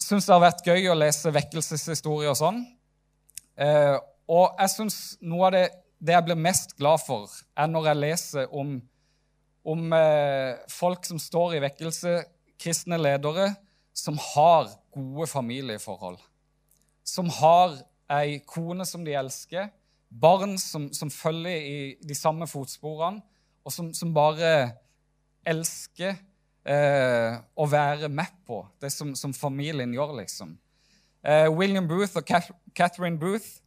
syntes 0.00 0.24
det 0.24 0.32
har 0.32 0.40
vært 0.40 0.64
gøy 0.64 0.88
å 0.88 0.96
lese 0.96 1.34
vekkelseshistorie 1.36 2.30
og 2.32 2.38
sånn. 2.40 2.62
Eh, 3.60 3.98
og 4.26 4.58
jeg 4.58 4.72
syns 4.72 4.98
noe 5.22 5.48
av 5.48 5.54
det, 5.54 5.64
det, 5.98 6.14
jeg 6.16 6.26
blir 6.26 6.38
mest 6.48 6.74
glad 6.78 7.02
for, 7.04 7.30
er 7.56 7.70
når 7.70 7.90
jeg 7.90 8.00
leser 8.02 8.54
om, 8.54 8.76
om 9.66 9.92
eh, 9.94 10.58
folk 10.72 11.06
som 11.06 11.20
står 11.22 11.56
i 11.56 11.62
vekkelse, 11.66 12.18
kristne 12.60 12.98
ledere, 12.98 13.52
som 13.96 14.18
har 14.34 14.68
gode 14.92 15.28
familieforhold. 15.30 16.18
Som 17.06 17.30
har 17.38 17.78
ei 18.12 18.40
kone 18.48 18.84
som 18.88 19.04
de 19.06 19.14
elsker, 19.16 19.70
barn 20.10 20.56
som, 20.60 20.90
som 20.94 21.10
følger 21.10 21.56
i 21.56 21.78
de 22.02 22.14
samme 22.14 22.48
fotsporene, 22.50 23.22
og 23.66 23.74
som, 23.74 23.90
som 23.94 24.12
bare 24.14 24.76
elsker 25.46 26.12
eh, 26.66 27.38
å 27.54 27.66
være 27.70 28.10
med 28.12 28.30
på 28.46 28.60
det 28.82 28.92
som, 28.94 29.14
som 29.18 29.34
familien 29.34 29.94
gjør, 29.94 30.14
liksom. 30.20 30.54
Eh, 31.26 31.48
William 31.50 31.88
Booth 31.88 32.18
og 32.18 32.28
Catherine 32.76 33.18
Booth 33.18 33.58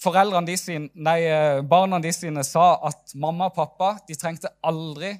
foreldrene 0.00 0.48
de 0.48 0.56
sine, 0.60 0.90
nei, 0.94 1.20
eh, 1.24 1.62
Barna 1.62 2.00
de 2.02 2.12
sine 2.12 2.44
sa 2.44 2.74
at 2.88 3.14
mamma 3.14 3.50
og 3.50 3.56
pappa 3.56 3.96
de 4.08 4.16
trengte 4.18 4.52
aldri 4.62 5.14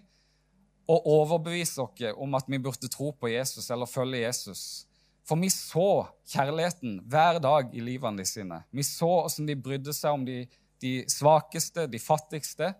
å 0.87 0.99
overbevise 1.19 1.83
oss 1.83 2.05
om 2.15 2.37
at 2.39 2.47
vi 2.49 2.61
burde 2.63 2.91
tro 2.93 3.11
på 3.13 3.31
Jesus 3.33 3.71
eller 3.71 3.91
følge 3.91 4.23
Jesus. 4.23 4.87
For 5.27 5.39
vi 5.41 5.51
så 5.51 6.07
kjærligheten 6.31 7.01
hver 7.11 7.41
dag 7.43 7.73
i 7.75 7.83
livene 7.83 8.23
de 8.23 8.29
sine. 8.29 8.61
Vi 8.71 8.85
så 8.87 9.09
hvordan 9.25 9.49
de 9.49 9.57
brydde 9.59 9.95
seg 9.97 10.15
om 10.15 10.27
de, 10.27 10.45
de 10.83 10.93
svakeste, 11.11 11.89
de 11.91 11.99
fattigste. 11.99 12.71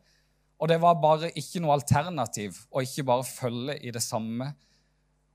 Og 0.63 0.71
det 0.71 0.79
var 0.81 1.01
bare 1.03 1.33
ikke 1.35 1.61
noe 1.65 1.75
alternativ 1.75 2.63
å 2.71 2.85
ikke 2.87 3.05
bare 3.09 3.27
følge 3.27 3.81
i 3.83 3.91
det 3.93 4.05
samme. 4.05 4.53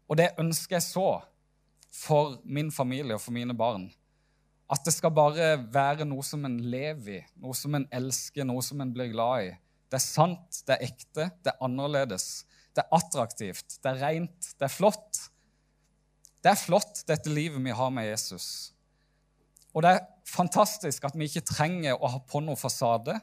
Og 0.07 0.17
det 0.21 0.31
ønsket 0.39 0.77
jeg 0.79 0.87
så 0.87 1.09
for 1.91 2.39
min 2.47 2.71
familie 2.71 3.17
og 3.17 3.23
for 3.25 3.35
mine 3.35 3.55
barn. 3.57 3.89
At 4.71 4.85
det 4.87 4.93
skal 4.95 5.11
bare 5.11 5.55
være 5.73 6.07
noe 6.07 6.23
som 6.23 6.45
en 6.47 6.55
lever 6.71 7.17
i, 7.17 7.21
noe 7.43 7.55
som 7.57 7.75
en 7.75 7.87
elsker, 7.91 8.45
noe 8.47 8.63
som 8.63 8.79
en 8.83 8.93
blir 8.95 9.11
glad 9.11 9.49
i. 9.49 9.51
Det 9.91 9.99
er 9.99 10.05
sant, 10.05 10.61
det 10.67 10.77
er 10.77 10.85
ekte, 10.87 11.27
det 11.43 11.51
er 11.51 11.65
annerledes. 11.65 12.45
Det 12.71 12.85
er 12.85 12.95
attraktivt, 12.95 13.81
det 13.83 13.91
er 13.91 13.99
rent, 13.99 14.53
det 14.55 14.67
er 14.67 14.71
flott. 14.71 15.25
Det 16.41 16.53
er 16.53 16.59
flott, 16.59 17.03
dette 17.09 17.29
livet 17.29 17.59
vi 17.61 17.73
har 17.75 17.91
med 17.91 18.07
Jesus. 18.07 18.71
Og 19.75 19.83
det 19.83 19.91
er 19.91 20.05
fantastisk 20.27 21.03
at 21.07 21.17
vi 21.19 21.27
ikke 21.27 21.43
trenger 21.47 21.99
å 21.99 22.13
ha 22.15 22.21
på 22.23 22.39
noe 22.43 22.59
fasade 22.59 23.17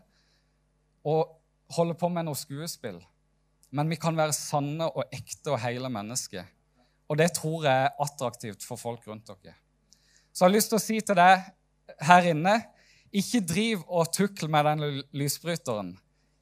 og 1.08 1.38
holde 1.72 1.96
på 1.98 2.10
med 2.12 2.28
noe 2.28 2.38
skuespill. 2.38 3.00
Men 3.72 3.88
vi 3.88 3.98
kan 4.00 4.16
være 4.16 4.36
sanne 4.36 4.88
og 4.88 5.08
ekte 5.12 5.52
og 5.54 5.62
hele 5.64 5.88
mennesker. 5.92 6.44
Og 7.08 7.16
det 7.20 7.32
tror 7.36 7.64
jeg 7.64 7.88
er 7.88 7.96
attraktivt 8.04 8.64
for 8.64 8.80
folk 8.80 9.08
rundt 9.08 9.28
dere. 9.28 9.56
Så 10.38 10.44
jeg 10.44 10.52
har 10.52 10.54
lyst 10.54 10.70
til 10.70 10.78
å 10.78 10.82
si 10.82 10.96
til 11.02 11.16
deg 11.18 11.46
her 12.06 12.26
inne 12.30 12.52
ikke 13.18 13.40
driv 13.42 13.80
og 13.88 14.12
tukl 14.14 14.46
med 14.52 14.68
den 14.68 15.00
lysbryteren. 15.18 15.96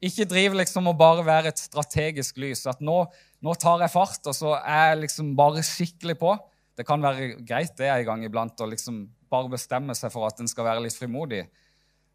Ikke 0.05 0.27
driv 0.29 0.53
liksom 0.59 0.91
og 0.91 0.99
bare 0.99 1.23
være 1.25 1.49
et 1.49 1.61
strategisk 1.63 2.37
lys. 2.37 2.61
At 2.69 2.83
nå, 2.85 2.99
nå 3.41 3.55
tar 3.57 3.81
jeg 3.81 3.89
fart, 3.95 4.19
og 4.29 4.35
så 4.37 4.51
er 4.59 4.91
jeg 4.91 4.99
liksom 5.07 5.31
bare 5.39 5.63
skikkelig 5.65 6.17
på. 6.21 6.35
Det 6.77 6.85
kan 6.85 7.01
være 7.01 7.39
greit 7.41 7.73
det 7.79 7.89
en 7.89 8.05
gang 8.05 8.25
iblant 8.27 8.61
å 8.61 8.67
liksom 8.69 9.07
bare 9.33 9.49
bestemme 9.55 9.95
seg 9.97 10.13
for 10.13 10.27
at 10.27 10.37
en 10.43 10.51
skal 10.51 10.67
være 10.67 10.83
litt 10.85 10.97
frimodig. 10.99 11.47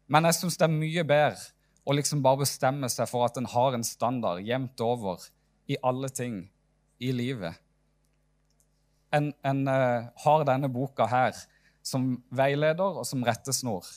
Men 0.07 0.29
jeg 0.29 0.39
syns 0.39 0.55
det 0.61 0.69
er 0.69 0.77
mye 0.77 1.03
bedre 1.03 1.51
å 1.83 1.97
liksom 1.97 2.21
bare 2.23 2.45
bestemme 2.45 2.87
seg 2.87 3.11
for 3.11 3.27
at 3.27 3.35
en 3.41 3.49
har 3.51 3.75
en 3.75 3.83
standard 3.83 4.39
jevnt 4.47 4.79
over 4.85 5.27
i 5.67 5.75
alle 5.83 6.07
ting 6.15 6.45
i 7.03 7.11
livet. 7.11 7.59
En, 9.11 9.33
en 9.43 9.67
uh, 9.67 10.07
har 10.23 10.47
denne 10.47 10.71
boka 10.71 11.11
her 11.11 11.35
som 11.83 12.15
veileder 12.31 12.99
og 13.01 13.05
som 13.07 13.23
rettesnor 13.27 13.87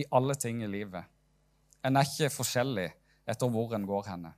i 0.00 0.06
alle 0.10 0.36
ting 0.40 0.62
i 0.64 0.70
livet. 0.70 1.04
En 1.84 1.98
er 2.00 2.08
ikke 2.08 2.32
forskjellig 2.32 2.88
etter 3.28 3.52
hvor 3.52 3.74
en 3.76 3.86
går 3.88 4.08
henne. 4.08 4.32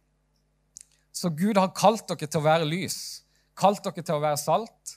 Så 1.14 1.30
Gud 1.32 1.56
har 1.56 1.72
kalt 1.76 2.04
dere 2.10 2.28
til 2.28 2.42
å 2.42 2.44
være 2.44 2.68
lys, 2.68 2.98
kalt 3.56 3.84
dere 3.86 4.04
til 4.04 4.18
å 4.18 4.24
være 4.24 4.40
salt. 4.40 4.96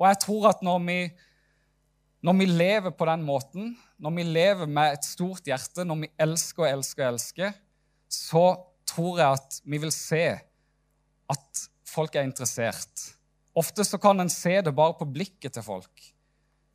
Og 0.00 0.08
jeg 0.08 0.18
tror 0.24 0.48
at 0.50 0.64
når 0.66 0.80
vi, 0.88 0.98
når 2.26 2.38
vi 2.40 2.48
lever 2.48 2.94
på 2.96 3.06
den 3.06 3.22
måten, 3.26 3.74
når 4.02 4.16
vi 4.16 4.24
lever 4.26 4.66
med 4.66 4.96
et 4.96 5.06
stort 5.06 5.46
hjerte, 5.46 5.84
når 5.86 6.00
vi 6.02 6.10
elsker 6.24 6.64
og 6.64 6.70
elsker 6.72 7.04
og 7.04 7.12
elsker, 7.12 7.52
så 8.10 8.46
tror 8.88 9.20
jeg 9.20 9.38
at 9.38 9.60
vi 9.62 9.78
vil 9.84 9.94
se 9.94 10.24
at 11.32 11.62
folk 11.88 12.16
er 12.16 12.26
interessert. 12.26 13.06
Ofte 13.54 13.84
så 13.86 14.00
kan 14.00 14.20
en 14.20 14.32
se 14.32 14.56
det 14.64 14.74
bare 14.74 14.96
på 14.98 15.08
blikket 15.12 15.54
til 15.54 15.64
folk. 15.64 16.10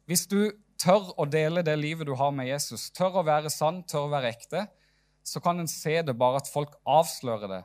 Hvis 0.08 0.24
du 0.32 0.40
tør 0.80 1.12
å 1.18 1.26
dele 1.30 1.64
det 1.66 1.76
livet 1.80 2.08
du 2.08 2.14
har 2.18 2.34
med 2.36 2.50
Jesus, 2.50 2.90
tør 2.96 3.22
å 3.22 3.26
være 3.28 3.52
sann, 3.54 3.82
tør 3.90 4.08
å 4.08 4.14
være 4.14 4.32
ekte, 4.36 4.66
så 5.28 5.42
kan 5.44 5.60
en 5.60 5.70
se 5.70 5.98
det 6.06 6.16
bare 6.18 6.42
at 6.42 6.50
folk 6.50 6.78
avslører 6.88 7.52
det 7.52 7.62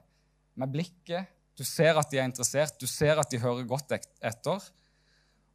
med 0.58 0.72
blikket. 0.72 1.30
Du 1.56 1.64
ser 1.68 1.98
at 2.00 2.10
de 2.10 2.18
er 2.18 2.26
interessert, 2.26 2.78
du 2.80 2.88
ser 2.90 3.20
at 3.20 3.30
de 3.30 3.40
hører 3.42 3.68
godt 3.68 3.92
etter. 3.94 4.64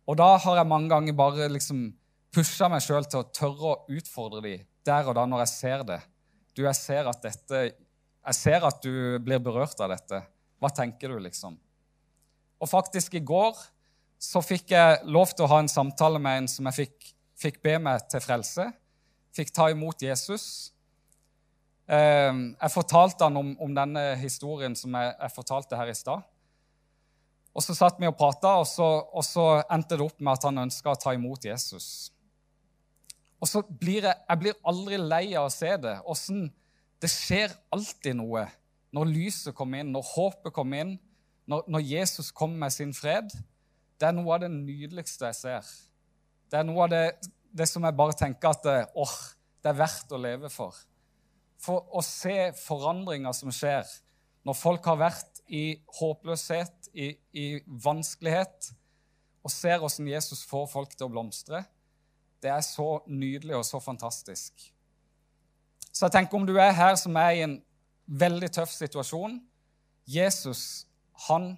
Og 0.08 0.20
da 0.20 0.30
har 0.40 0.62
jeg 0.62 0.70
mange 0.70 0.92
ganger 0.94 1.18
bare 1.18 1.50
liksom 1.52 1.90
pusha 2.34 2.70
meg 2.72 2.84
sjøl 2.86 3.08
til 3.10 3.24
å 3.24 3.30
tørre 3.34 3.74
å 3.74 3.98
utfordre 3.98 4.44
dem 4.46 4.66
der 4.88 5.10
og 5.10 5.18
da 5.18 5.26
når 5.28 5.44
jeg 5.44 5.54
ser 5.54 5.84
det. 5.88 6.00
Du, 6.56 6.64
jeg 6.64 6.80
ser 6.80 7.10
at 7.10 7.20
dette 7.22 7.60
Jeg 8.28 8.36
ser 8.36 8.64
at 8.68 8.82
du 8.84 9.20
blir 9.24 9.40
berørt 9.40 9.80
av 9.80 9.88
dette. 9.94 10.18
Hva 10.60 10.68
tenker 10.76 11.14
du, 11.14 11.20
liksom? 11.24 11.54
Og 12.60 12.68
faktisk 12.68 13.14
i 13.16 13.22
går 13.24 13.56
så 14.20 14.42
fikk 14.44 14.74
jeg 14.74 14.98
lov 15.08 15.32
til 15.32 15.46
å 15.46 15.52
ha 15.54 15.62
en 15.62 15.72
samtale 15.72 16.20
med 16.20 16.42
en 16.42 16.50
som 16.52 16.68
jeg 16.68 16.76
fikk, 16.76 17.12
fikk 17.38 17.62
be 17.64 17.78
meg 17.82 18.08
til 18.12 18.24
frelse. 18.24 18.68
Fikk 19.36 19.54
ta 19.54 19.70
imot 19.74 20.02
Jesus. 20.02 20.74
Ehm, 21.88 22.50
jeg 22.58 22.74
fortalte 22.74 23.28
han 23.28 23.38
om, 23.40 23.54
om 23.64 23.76
denne 23.76 24.10
historien 24.20 24.76
som 24.76 24.96
jeg, 24.98 25.14
jeg 25.22 25.36
fortalte 25.36 25.80
her 25.80 25.92
i 25.92 25.96
stad. 25.96 26.26
Og 27.58 27.64
Så 27.64 27.74
satt 27.74 27.98
vi 27.98 28.06
og 28.06 28.18
prata, 28.18 28.60
og, 28.62 28.68
og, 29.14 29.24
så 29.26 29.64
endte 29.74 29.98
det 29.98 30.06
opp 30.06 30.20
med 30.22 30.36
at 30.36 30.46
han 30.46 30.62
ønska 30.68 30.94
å 30.94 31.00
ta 31.02 31.16
imot 31.18 31.48
Jesus. 31.48 32.12
Og 33.42 33.50
så 33.50 33.64
blir 33.66 34.06
jeg, 34.06 34.14
jeg 34.14 34.42
blir 34.44 34.60
aldri 34.66 35.00
lei 35.02 35.26
av 35.38 35.48
å 35.48 35.54
se 35.54 35.72
det. 35.82 35.96
Åssen 36.06 36.48
det 37.02 37.10
skjer 37.14 37.54
alltid 37.74 38.18
noe 38.18 38.48
når 38.96 39.10
lyset 39.12 39.56
kommer 39.58 39.82
inn, 39.82 39.92
når 39.94 40.06
håpet 40.14 40.54
kommer 40.54 40.84
inn, 40.84 40.94
når, 41.50 41.66
når, 41.70 41.84
Jesus 41.86 42.32
kommer 42.36 42.66
med 42.66 42.74
sin 42.74 42.94
fred. 42.98 43.34
Det 43.98 44.10
er 44.10 44.16
noe 44.16 44.34
av 44.34 44.44
det 44.44 44.50
nydeligste 44.54 45.30
jeg 45.30 45.38
ser. 45.38 45.70
Det 46.48 46.60
er 46.60 46.68
noe 46.68 46.86
av 46.86 46.92
det, 46.92 47.04
det 47.52 47.68
som 47.70 47.84
jeg 47.84 47.98
bare 47.98 48.16
tenker 48.18 48.54
at 48.54 48.68
åh, 48.96 49.16
det 49.64 49.72
er 49.72 49.80
verdt 49.80 50.14
å 50.14 50.22
leve 50.22 50.52
for. 50.54 50.76
For 51.60 51.88
å 51.92 52.04
se 52.06 52.52
forandringer 52.60 53.36
som 53.36 53.52
skjer 53.54 53.88
når 54.48 54.56
folk 54.56 54.86
har 54.88 55.00
vært 55.02 55.42
i 55.52 55.80
håpløshet, 56.00 56.92
i, 56.96 57.12
i 57.36 57.48
vanskelighet, 57.84 58.72
og 59.44 59.52
ser 59.52 59.80
hvordan 59.82 60.08
Jesus 60.12 60.46
får 60.48 60.70
folk 60.72 60.96
til 60.96 61.08
å 61.08 61.12
blomstre, 61.12 61.66
det 62.44 62.52
er 62.54 62.64
så 62.64 63.02
nydelig 63.08 63.58
og 63.58 63.66
så 63.68 63.82
fantastisk. 63.84 64.54
Så 65.92 66.06
jeg 66.06 66.14
tenker 66.14 66.38
om 66.38 66.46
du 66.48 66.56
er 66.62 66.76
her 66.78 66.96
som 67.00 67.16
er 67.20 67.34
i 67.34 67.44
en 67.44 67.58
veldig 68.08 68.50
tøff 68.56 68.72
situasjon 68.72 69.40
Jesus, 70.08 70.86
han 71.28 71.58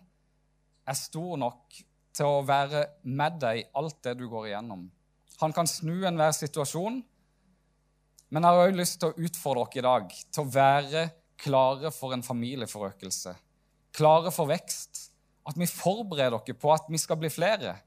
er 0.88 0.98
stor 0.98 1.38
nok 1.38 1.82
til 2.16 2.28
å 2.28 2.46
være 2.46 2.86
med 3.04 3.38
deg 3.42 3.62
i 3.62 3.68
alt 3.80 4.00
det 4.06 4.16
du 4.20 4.26
går 4.32 4.50
igjennom. 4.50 4.88
Han 5.40 5.56
kan 5.56 5.70
snu 5.70 6.04
enhver 6.08 6.34
situasjon, 6.36 7.00
men 8.30 8.46
jeg 8.46 8.56
har 8.56 8.68
også 8.68 8.78
lyst 8.78 8.98
til 9.02 9.12
å 9.12 9.28
utfordre 9.28 9.68
dere 9.74 9.80
i 9.80 9.88
dag 9.88 10.18
til 10.20 10.44
å 10.44 10.52
være 10.54 11.04
klare 11.40 11.92
for 11.96 12.14
en 12.14 12.26
familieforøkelse, 12.26 13.34
klare 13.96 14.34
for 14.36 14.52
vekst, 14.52 15.06
at 15.48 15.58
vi 15.58 15.70
forbereder 15.70 16.38
dere 16.38 16.58
på 16.60 16.74
at 16.74 16.90
vi 16.92 17.00
skal 17.02 17.18
bli 17.22 17.32
flere. 17.34 17.78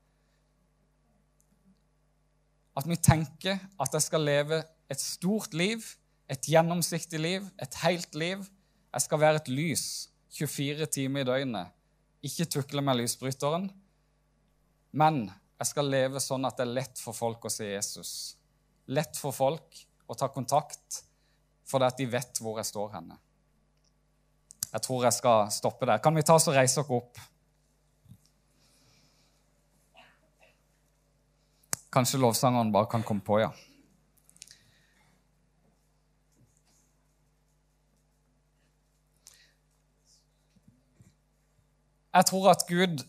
At 2.72 2.88
vi 2.88 2.96
tenker 2.96 3.60
at 3.80 3.92
jeg 3.92 4.06
skal 4.08 4.24
leve 4.24 4.62
et 4.90 5.00
stort 5.00 5.52
liv, 5.54 5.84
et 6.32 6.48
gjennomsiktig 6.48 7.20
liv, 7.20 7.44
et 7.60 7.74
helt 7.84 8.16
liv. 8.16 8.42
Jeg 8.92 9.04
skal 9.04 9.20
være 9.20 9.42
et 9.42 9.52
lys 9.52 9.84
24 10.32 10.88
timer 10.96 11.22
i 11.22 11.28
døgnet. 11.28 11.72
Ikke 12.24 12.48
tukle 12.48 12.82
med 12.84 13.02
lysbryteren. 13.02 13.68
Men 14.92 15.24
jeg 15.58 15.70
skal 15.70 15.88
leve 15.88 16.20
sånn 16.20 16.44
at 16.44 16.58
det 16.58 16.66
er 16.66 16.76
lett 16.76 17.00
for 17.00 17.16
folk 17.16 17.48
å 17.48 17.52
se 17.52 17.68
Jesus. 17.70 18.12
Lett 18.92 19.16
for 19.16 19.34
folk 19.34 19.82
å 20.10 20.16
ta 20.18 20.28
kontakt, 20.28 21.02
fordi 21.68 21.88
at 21.88 22.00
de 22.00 22.08
vet 22.12 22.40
hvor 22.42 22.58
jeg 22.60 22.68
står 22.68 22.96
henne. 22.98 23.16
Jeg 24.72 24.84
tror 24.84 25.04
jeg 25.06 25.16
skal 25.16 25.52
stoppe 25.52 25.88
der. 25.88 26.00
Kan 26.04 26.16
vi 26.16 26.24
ta 26.24 26.36
oss 26.36 26.48
og 26.48 26.56
reise 26.56 26.80
oss 26.80 26.92
opp? 26.92 27.20
Kanskje 31.92 32.20
lovsangeren 32.20 32.72
bare 32.72 32.88
kan 32.88 33.04
komme 33.04 33.24
på, 33.24 33.38
ja. 33.40 33.52
Jeg 42.12 42.28
tror 42.28 42.50
at 42.52 42.64
Gud 42.68 43.04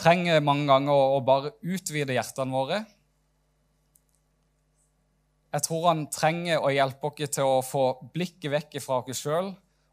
trenger 0.00 0.40
mange 0.44 0.66
ganger 0.70 0.96
å 1.16 1.20
bare 1.24 1.52
utvide 1.60 2.16
hjertene 2.16 2.56
våre. 2.56 2.80
Jeg 5.50 5.66
tror 5.66 5.88
han 5.88 6.06
trenger 6.12 6.62
å 6.62 6.70
hjelpe 6.72 7.10
oss 7.10 7.34
til 7.34 7.46
å 7.48 7.60
få 7.66 7.84
blikket 8.14 8.52
vekk 8.54 8.80
fra 8.84 9.00
oss 9.02 9.22
sjøl 9.22 9.50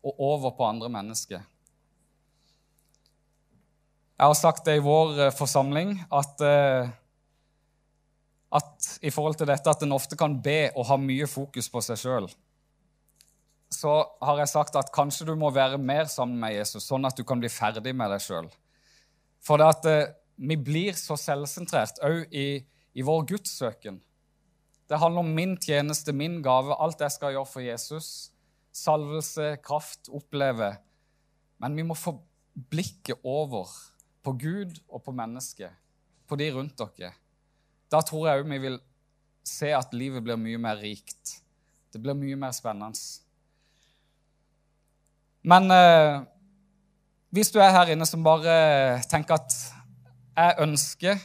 og 0.08 0.20
over 0.22 0.54
på 0.56 0.68
andre 0.68 0.90
mennesker. 0.94 1.42
Jeg 4.18 4.26
har 4.26 4.38
sagt 4.38 4.66
det 4.66 4.80
i 4.80 4.82
vår 4.82 5.20
eh, 5.28 5.34
forsamling 5.36 5.92
at, 6.10 6.42
eh, 6.42 6.90
at 8.58 8.88
i 9.06 9.12
forhold 9.14 9.38
til 9.38 9.50
dette 9.50 9.70
at 9.70 9.84
en 9.86 9.94
ofte 9.94 10.18
kan 10.18 10.40
be 10.42 10.72
og 10.72 10.88
ha 10.90 10.98
mye 10.98 11.28
fokus 11.30 11.70
på 11.70 11.84
seg 11.86 12.00
sjøl, 12.02 12.30
så 13.74 13.94
har 14.24 14.40
jeg 14.42 14.54
sagt 14.54 14.78
at 14.80 14.90
kanskje 14.96 15.28
du 15.28 15.36
må 15.38 15.52
være 15.54 15.78
mer 15.78 16.10
sammen 16.10 16.40
med 16.42 16.56
Jesus, 16.56 16.88
sånn 16.88 17.06
at 17.06 17.18
du 17.18 17.26
kan 17.28 17.42
bli 17.42 17.52
ferdig 17.52 17.94
med 17.94 18.10
deg 18.14 18.24
sjøl. 18.24 18.50
For 19.44 19.60
det 19.62 19.68
at 19.70 19.88
eh, 19.90 20.14
vi 20.38 20.58
blir 20.60 20.98
så 20.98 21.18
selvsentrert 21.20 22.02
òg 22.06 22.34
i, 22.36 22.62
i 22.94 23.06
vår 23.06 23.26
gudssøken. 23.32 24.00
Det 24.88 25.00
handler 25.02 25.26
om 25.26 25.34
min 25.36 25.58
tjeneste, 25.60 26.14
min 26.16 26.40
gave, 26.46 26.76
alt 26.80 27.02
jeg 27.04 27.16
skal 27.16 27.36
gjøre 27.36 27.50
for 27.50 27.66
Jesus. 27.66 28.10
Salvelse, 28.72 29.58
kraft, 29.66 30.08
oppleve. 30.14 30.76
Men 31.60 31.76
vi 31.76 31.86
må 31.88 31.98
få 31.98 32.16
blikket 32.72 33.24
over 33.28 33.68
på 34.24 34.34
Gud 34.40 34.78
og 34.88 35.04
på 35.06 35.14
mennesket, 35.16 35.74
på 36.28 36.38
de 36.40 36.52
rundt 36.54 36.80
dere. 36.80 37.12
Da 37.92 38.02
tror 38.04 38.28
jeg 38.28 38.44
òg 38.44 38.50
vi 38.52 38.62
vil 38.64 38.80
se 39.48 39.72
at 39.76 39.94
livet 39.96 40.24
blir 40.24 40.40
mye 40.40 40.60
mer 40.62 40.80
rikt. 40.82 41.38
Det 41.92 42.02
blir 42.04 42.18
mye 42.18 42.38
mer 42.40 42.56
spennende. 42.56 43.00
Men 45.48 45.72
eh, 45.72 46.24
hvis 47.38 47.54
du 47.54 47.60
er 47.62 47.74
her 47.76 47.94
inne 47.94 48.06
som 48.10 48.26
bare 48.26 48.54
tenker 49.10 49.38
at 49.38 49.58
jeg 50.38 50.58
ønsker 50.66 51.22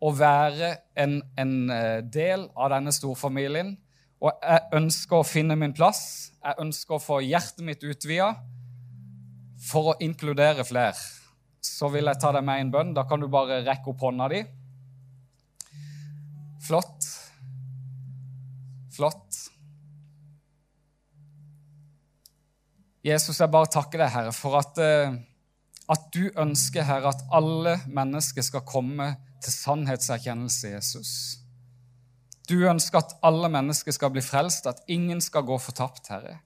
å 0.00 0.12
være 0.16 0.74
en, 1.00 1.18
en 1.40 1.54
eh, 1.72 2.00
del 2.04 2.46
av 2.56 2.72
denne 2.74 2.92
storfamilien, 2.92 3.74
og 4.20 4.44
jeg 4.44 4.68
ønsker 4.76 5.16
å 5.16 5.24
finne 5.24 5.56
min 5.56 5.72
plass, 5.76 6.02
jeg 6.44 6.60
ønsker 6.60 6.96
å 6.96 7.02
få 7.02 7.22
hjertet 7.24 7.64
mitt 7.64 7.84
utvida 7.84 8.34
for 9.70 9.92
å 9.92 9.96
inkludere 10.04 10.64
flere 10.68 10.96
så 11.60 11.90
vil 11.92 12.08
jeg 12.08 12.20
ta 12.20 12.32
deg 12.34 12.44
med 12.44 12.58
i 12.58 12.64
en 12.64 12.72
bønn. 12.72 12.94
Da 12.96 13.04
kan 13.08 13.20
du 13.20 13.28
bare 13.30 13.60
rekke 13.66 13.92
opp 13.92 14.04
hånda 14.06 14.28
di. 14.32 14.40
Flott. 16.64 17.08
Flott. 18.94 19.38
Jesus, 23.04 23.38
jeg 23.40 23.52
bare 23.52 23.70
takker 23.72 24.02
deg, 24.02 24.12
Herre, 24.12 24.32
for 24.36 24.58
at, 24.60 24.76
eh, 24.78 25.14
at 25.90 26.06
du 26.14 26.28
ønsker, 26.38 26.84
Herre, 26.86 27.10
at 27.14 27.24
alle 27.34 27.78
mennesker 27.90 28.44
skal 28.46 28.66
komme 28.66 29.14
til 29.42 29.52
sannhetserkjennelse, 29.52 30.68
i 30.68 30.74
Jesus. 30.76 31.12
Du 32.50 32.56
ønsker 32.66 33.00
at 33.00 33.16
alle 33.26 33.50
mennesker 33.50 33.94
skal 33.94 34.12
bli 34.14 34.22
frelst, 34.22 34.66
at 34.66 34.82
ingen 34.90 35.20
skal 35.22 35.46
gå 35.46 35.58
fortapt, 35.58 36.10
Herre. 36.10 36.38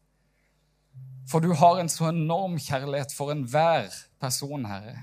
For 1.29 1.41
du 1.41 1.55
har 1.57 1.81
en 1.81 1.89
så 1.89 2.11
enorm 2.11 2.59
kjærlighet 2.61 3.13
for 3.17 3.33
enhver 3.33 3.89
person, 4.21 4.67
Herre. 4.69 4.99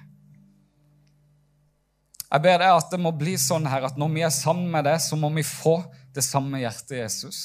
Jeg 2.31 2.45
ber 2.45 2.61
deg 2.61 2.69
at 2.71 2.93
det 2.93 3.01
må 3.01 3.11
bli 3.17 3.33
sånn 3.41 3.65
her 3.67 3.89
at 3.89 3.97
når 3.99 4.13
vi 4.13 4.21
er 4.23 4.31
sammen 4.31 4.69
med 4.71 4.85
deg, 4.87 5.01
så 5.03 5.17
må 5.19 5.31
vi 5.35 5.43
få 5.43 5.81
det 6.15 6.23
samme 6.23 6.61
hjertet, 6.61 7.01
Jesus. 7.01 7.39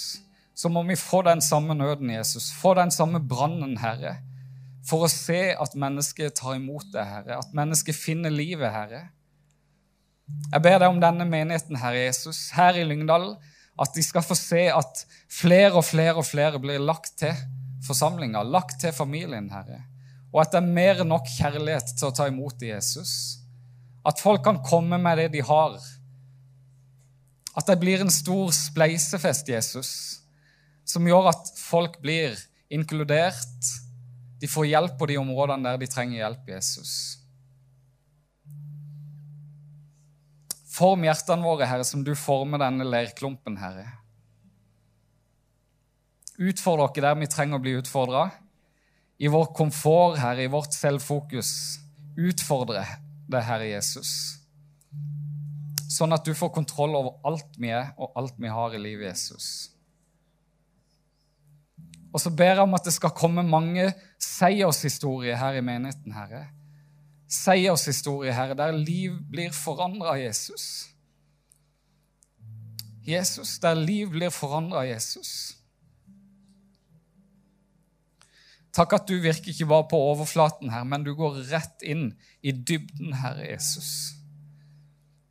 Så 0.56 0.70
må 0.72 0.84
vi 0.86 0.96
få 0.96 1.24
den 1.26 1.42
samme 1.42 1.74
nøden, 1.74 2.12
Jesus. 2.12 2.52
Få 2.54 2.76
den 2.78 2.92
samme 2.94 3.18
brannen, 3.20 3.74
Herre. 3.80 4.18
For 4.86 5.06
å 5.06 5.10
se 5.10 5.50
at 5.58 5.74
mennesket 5.78 6.36
tar 6.38 6.56
imot 6.58 6.88
deg, 6.94 7.06
Herre. 7.06 7.40
At 7.40 7.54
mennesket 7.56 7.96
finner 7.98 8.32
livet, 8.32 8.70
Herre. 8.70 9.02
Jeg 10.26 10.62
ber 10.62 10.78
deg 10.82 10.90
om 10.90 11.02
denne 11.02 11.26
menigheten, 11.28 11.78
Herre 11.78 12.06
Jesus, 12.06 12.48
her 12.54 12.78
i 12.78 12.86
Lyngdal, 12.86 13.34
at 13.78 13.92
de 13.94 14.02
skal 14.02 14.24
få 14.24 14.34
se 14.38 14.64
at 14.72 15.02
flere 15.30 15.74
og 15.76 15.84
flere 15.86 16.16
og 16.18 16.26
flere 16.26 16.60
blir 16.62 16.82
lagt 16.82 17.18
til 17.20 17.34
forsamlinga, 17.86 18.42
lagt 18.42 18.80
til 18.82 18.94
familien, 18.94 19.50
Herre. 19.52 19.82
Og 20.32 20.42
at 20.42 20.54
det 20.54 20.60
er 20.62 20.74
mer 20.78 21.02
enn 21.02 21.12
nok 21.12 21.28
kjærlighet 21.36 21.94
til 21.94 22.08
å 22.08 22.14
ta 22.14 22.26
imot 22.30 22.62
Jesus. 22.62 23.12
At 24.06 24.20
folk 24.22 24.42
kan 24.46 24.62
komme 24.64 24.98
med 25.02 25.20
det 25.20 25.30
de 25.36 25.42
har. 25.46 25.78
At 27.56 27.70
det 27.70 27.78
blir 27.80 28.02
en 28.04 28.12
stor 28.12 28.52
spleisefest, 28.54 29.48
Jesus, 29.48 29.90
som 30.86 31.06
gjør 31.08 31.30
at 31.32 31.50
folk 31.56 31.98
blir 32.02 32.36
inkludert. 32.72 33.70
De 34.40 34.48
får 34.48 34.68
hjelp 34.68 34.98
på 34.98 35.08
de 35.08 35.18
områdene 35.20 35.70
der 35.70 35.80
de 35.80 35.88
trenger 35.90 36.20
hjelp, 36.20 36.48
Jesus. 36.56 36.92
Form 40.76 41.06
hjertene 41.06 41.44
våre, 41.44 41.68
Herre, 41.68 41.86
som 41.88 42.02
du 42.04 42.12
former 42.18 42.60
denne 42.60 42.84
leirklumpen, 42.84 43.56
Herre. 43.60 43.86
Utfordre 46.36 46.90
dere 46.92 47.14
der 47.14 47.20
vi 47.22 47.30
trenger 47.32 47.56
å 47.56 47.64
bli 47.64 47.76
utfordra. 47.78 48.26
I 49.16 49.30
vår 49.32 49.54
komfort, 49.56 50.18
Herre, 50.20 50.44
i 50.44 50.52
vårt 50.52 50.76
selvfokus. 50.76 51.50
Utfordre 52.20 52.84
det, 53.30 53.40
Herre 53.40 53.70
Jesus. 53.70 54.10
Sånn 55.88 56.12
at 56.12 56.26
du 56.26 56.34
får 56.36 56.52
kontroll 56.52 56.92
over 56.98 57.16
alt 57.24 57.56
vi 57.56 57.72
er, 57.72 57.94
og 57.96 58.12
alt 58.20 58.36
vi 58.36 58.52
har 58.52 58.76
i 58.76 58.82
livet, 58.82 59.14
Jesus. 59.14 59.75
Og 62.16 62.20
så 62.22 62.30
ber 62.32 62.54
jeg 62.54 62.64
om 62.64 62.74
at 62.78 62.86
det 62.88 62.94
skal 62.96 63.12
komme 63.12 63.42
mange 63.44 63.90
seiershistorier 64.24 65.36
her 65.36 65.58
i 65.58 65.64
menigheten, 65.64 66.14
Herre. 66.16 66.46
Seiershistorier, 67.28 68.32
Herre, 68.32 68.56
der 68.56 68.72
liv 68.72 69.18
blir 69.28 69.52
forandra 69.52 70.14
av 70.14 70.22
Jesus. 70.22 70.86
Jesus, 73.04 73.58
der 73.60 73.76
liv 73.76 74.14
blir 74.14 74.32
forandra 74.32 74.80
av 74.80 74.88
Jesus. 74.88 75.34
Takk 78.72 78.96
at 78.96 79.06
du 79.08 79.18
virker 79.20 79.52
ikke 79.52 79.68
bare 79.68 79.88
på 79.90 80.00
overflaten, 80.08 80.72
her, 80.72 80.88
men 80.88 81.04
du 81.04 81.12
går 81.16 81.42
rett 81.52 81.84
inn 81.84 82.14
i 82.40 82.56
dybden, 82.56 83.12
Herre 83.20 83.44
Jesus. 83.50 83.90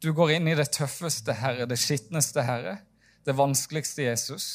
Du 0.06 0.12
går 0.14 0.38
inn 0.38 0.54
i 0.54 0.58
det 0.58 0.70
tøffeste, 0.78 1.34
Herre, 1.42 1.66
det 1.66 1.82
skitneste, 1.82 2.46
Herre, 2.46 2.78
det 3.26 3.34
vanskeligste, 3.38 4.06
Jesus. 4.06 4.48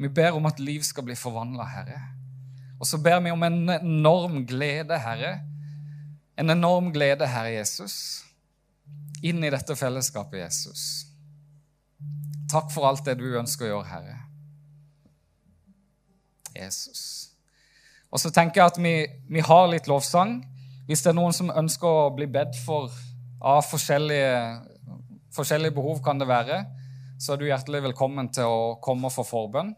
Vi 0.00 0.08
ber 0.08 0.32
om 0.32 0.48
at 0.48 0.60
liv 0.62 0.80
skal 0.86 1.04
bli 1.04 1.14
forvandla, 1.18 1.66
Herre. 1.68 2.00
Og 2.80 2.88
så 2.88 2.98
ber 3.04 3.18
vi 3.20 3.32
om 3.34 3.42
en 3.44 3.68
enorm 3.74 4.46
glede, 4.48 4.96
Herre. 4.98 5.34
En 6.40 6.50
enorm 6.50 6.88
glede, 6.94 7.28
Herre 7.28 7.52
Jesus, 7.52 8.24
inn 9.22 9.44
i 9.44 9.50
dette 9.52 9.76
fellesskapet, 9.76 10.40
Jesus. 10.40 10.84
Takk 12.48 12.72
for 12.72 12.88
alt 12.88 13.04
det 13.04 13.18
du 13.20 13.26
ønsker 13.36 13.68
å 13.68 13.74
gjøre, 13.74 13.90
Herre. 13.90 14.16
Jesus. 16.56 17.02
Og 18.10 18.22
så 18.22 18.32
tenker 18.32 18.62
jeg 18.62 18.72
at 18.72 18.80
vi, 18.80 18.94
vi, 19.28 19.44
har 19.44 19.68
litt 19.68 19.86
lovsang. 19.90 20.38
Hvis 20.88 21.04
det 21.04 21.12
er 21.12 21.18
noen 21.20 21.36
som 21.36 21.52
ønsker 21.52 21.86
å 21.86 22.14
bli 22.16 22.26
bedt 22.26 22.56
for 22.64 22.88
av 23.44 23.62
forskjellige, 23.68 24.32
forskjellige 25.36 25.76
behov, 25.76 26.00
kan 26.04 26.18
det 26.18 26.26
være, 26.32 26.64
så 27.20 27.34
er 27.34 27.40
du 27.40 27.46
hjertelig 27.50 27.84
velkommen 27.90 28.32
til 28.32 28.48
å 28.48 28.74
komme 28.82 29.12
og 29.12 29.14
få 29.14 29.28
forbønn. 29.28 29.74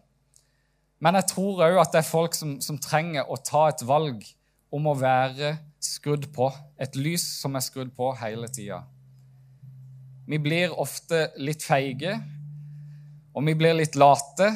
Men 1.03 1.19
jeg 1.19 1.33
tror 1.33 1.65
òg 1.67 1.81
at 1.83 1.95
det 1.95 2.03
er 2.03 2.07
folk 2.07 2.37
som, 2.39 2.55
som, 2.63 2.79
trenger 2.79 3.27
å 3.27 3.41
ta 3.43 3.67
et 3.73 3.83
valg 3.87 4.23
om 4.73 4.87
å 4.87 4.95
være 4.95 5.57
skrudd 5.83 6.29
på. 6.35 6.47
Et 6.79 6.95
lys 6.95 7.25
som 7.41 7.59
er 7.59 7.65
skrudd 7.67 7.91
på 7.97 8.13
hele 8.21 8.47
tida. 8.53 8.85
Vi 10.31 10.39
blir 10.39 10.77
ofte 10.79 11.33
litt 11.43 11.67
feige, 11.67 12.15
og 13.35 13.43
vi 13.49 13.57
blir 13.59 13.75
litt 13.75 13.99
late. 13.99 14.53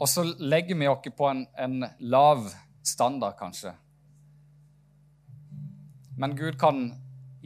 Og 0.00 0.10
så 0.10 0.24
legger 0.26 0.80
vi 0.80 0.90
oss 0.90 1.06
på 1.14 1.28
en, 1.28 1.44
en 1.54 1.86
lav 2.10 2.50
standard, 2.82 3.38
kanskje. 3.38 3.76
Men 6.18 6.34
Gud 6.36 6.58
kan 6.60 6.88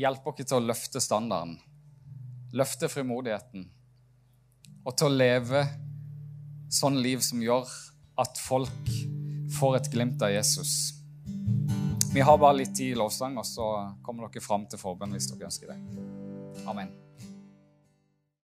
hjelpe 0.00 0.32
oss 0.32 0.40
til 0.40 0.56
å 0.56 0.64
løfte 0.64 1.02
standarden, 1.02 1.58
løfte 2.56 2.88
frimodigheten, 2.88 3.68
og 4.84 4.96
til 4.96 5.12
å 5.12 5.18
leve 5.18 5.66
sånn 6.74 6.98
liv 7.02 7.22
som 7.24 7.42
gjør 7.42 7.70
at 8.20 8.40
folk 8.40 8.90
får 9.54 9.78
et 9.78 9.90
glimt 9.94 10.22
av 10.22 10.34
Jesus. 10.34 10.94
Vi 12.14 12.22
har 12.22 12.38
bare 12.38 12.60
litt 12.60 12.74
tid 12.76 12.94
i 12.94 12.98
lovsang, 12.98 13.38
og 13.38 13.46
så 13.46 13.70
kommer 14.06 14.28
dere 14.28 14.44
fram 14.44 14.68
til 14.70 14.78
forbønn 14.78 15.14
hvis 15.16 15.30
dere 15.32 15.50
ønsker 15.50 15.72
det. 15.74 15.78
Amen. 16.70 16.92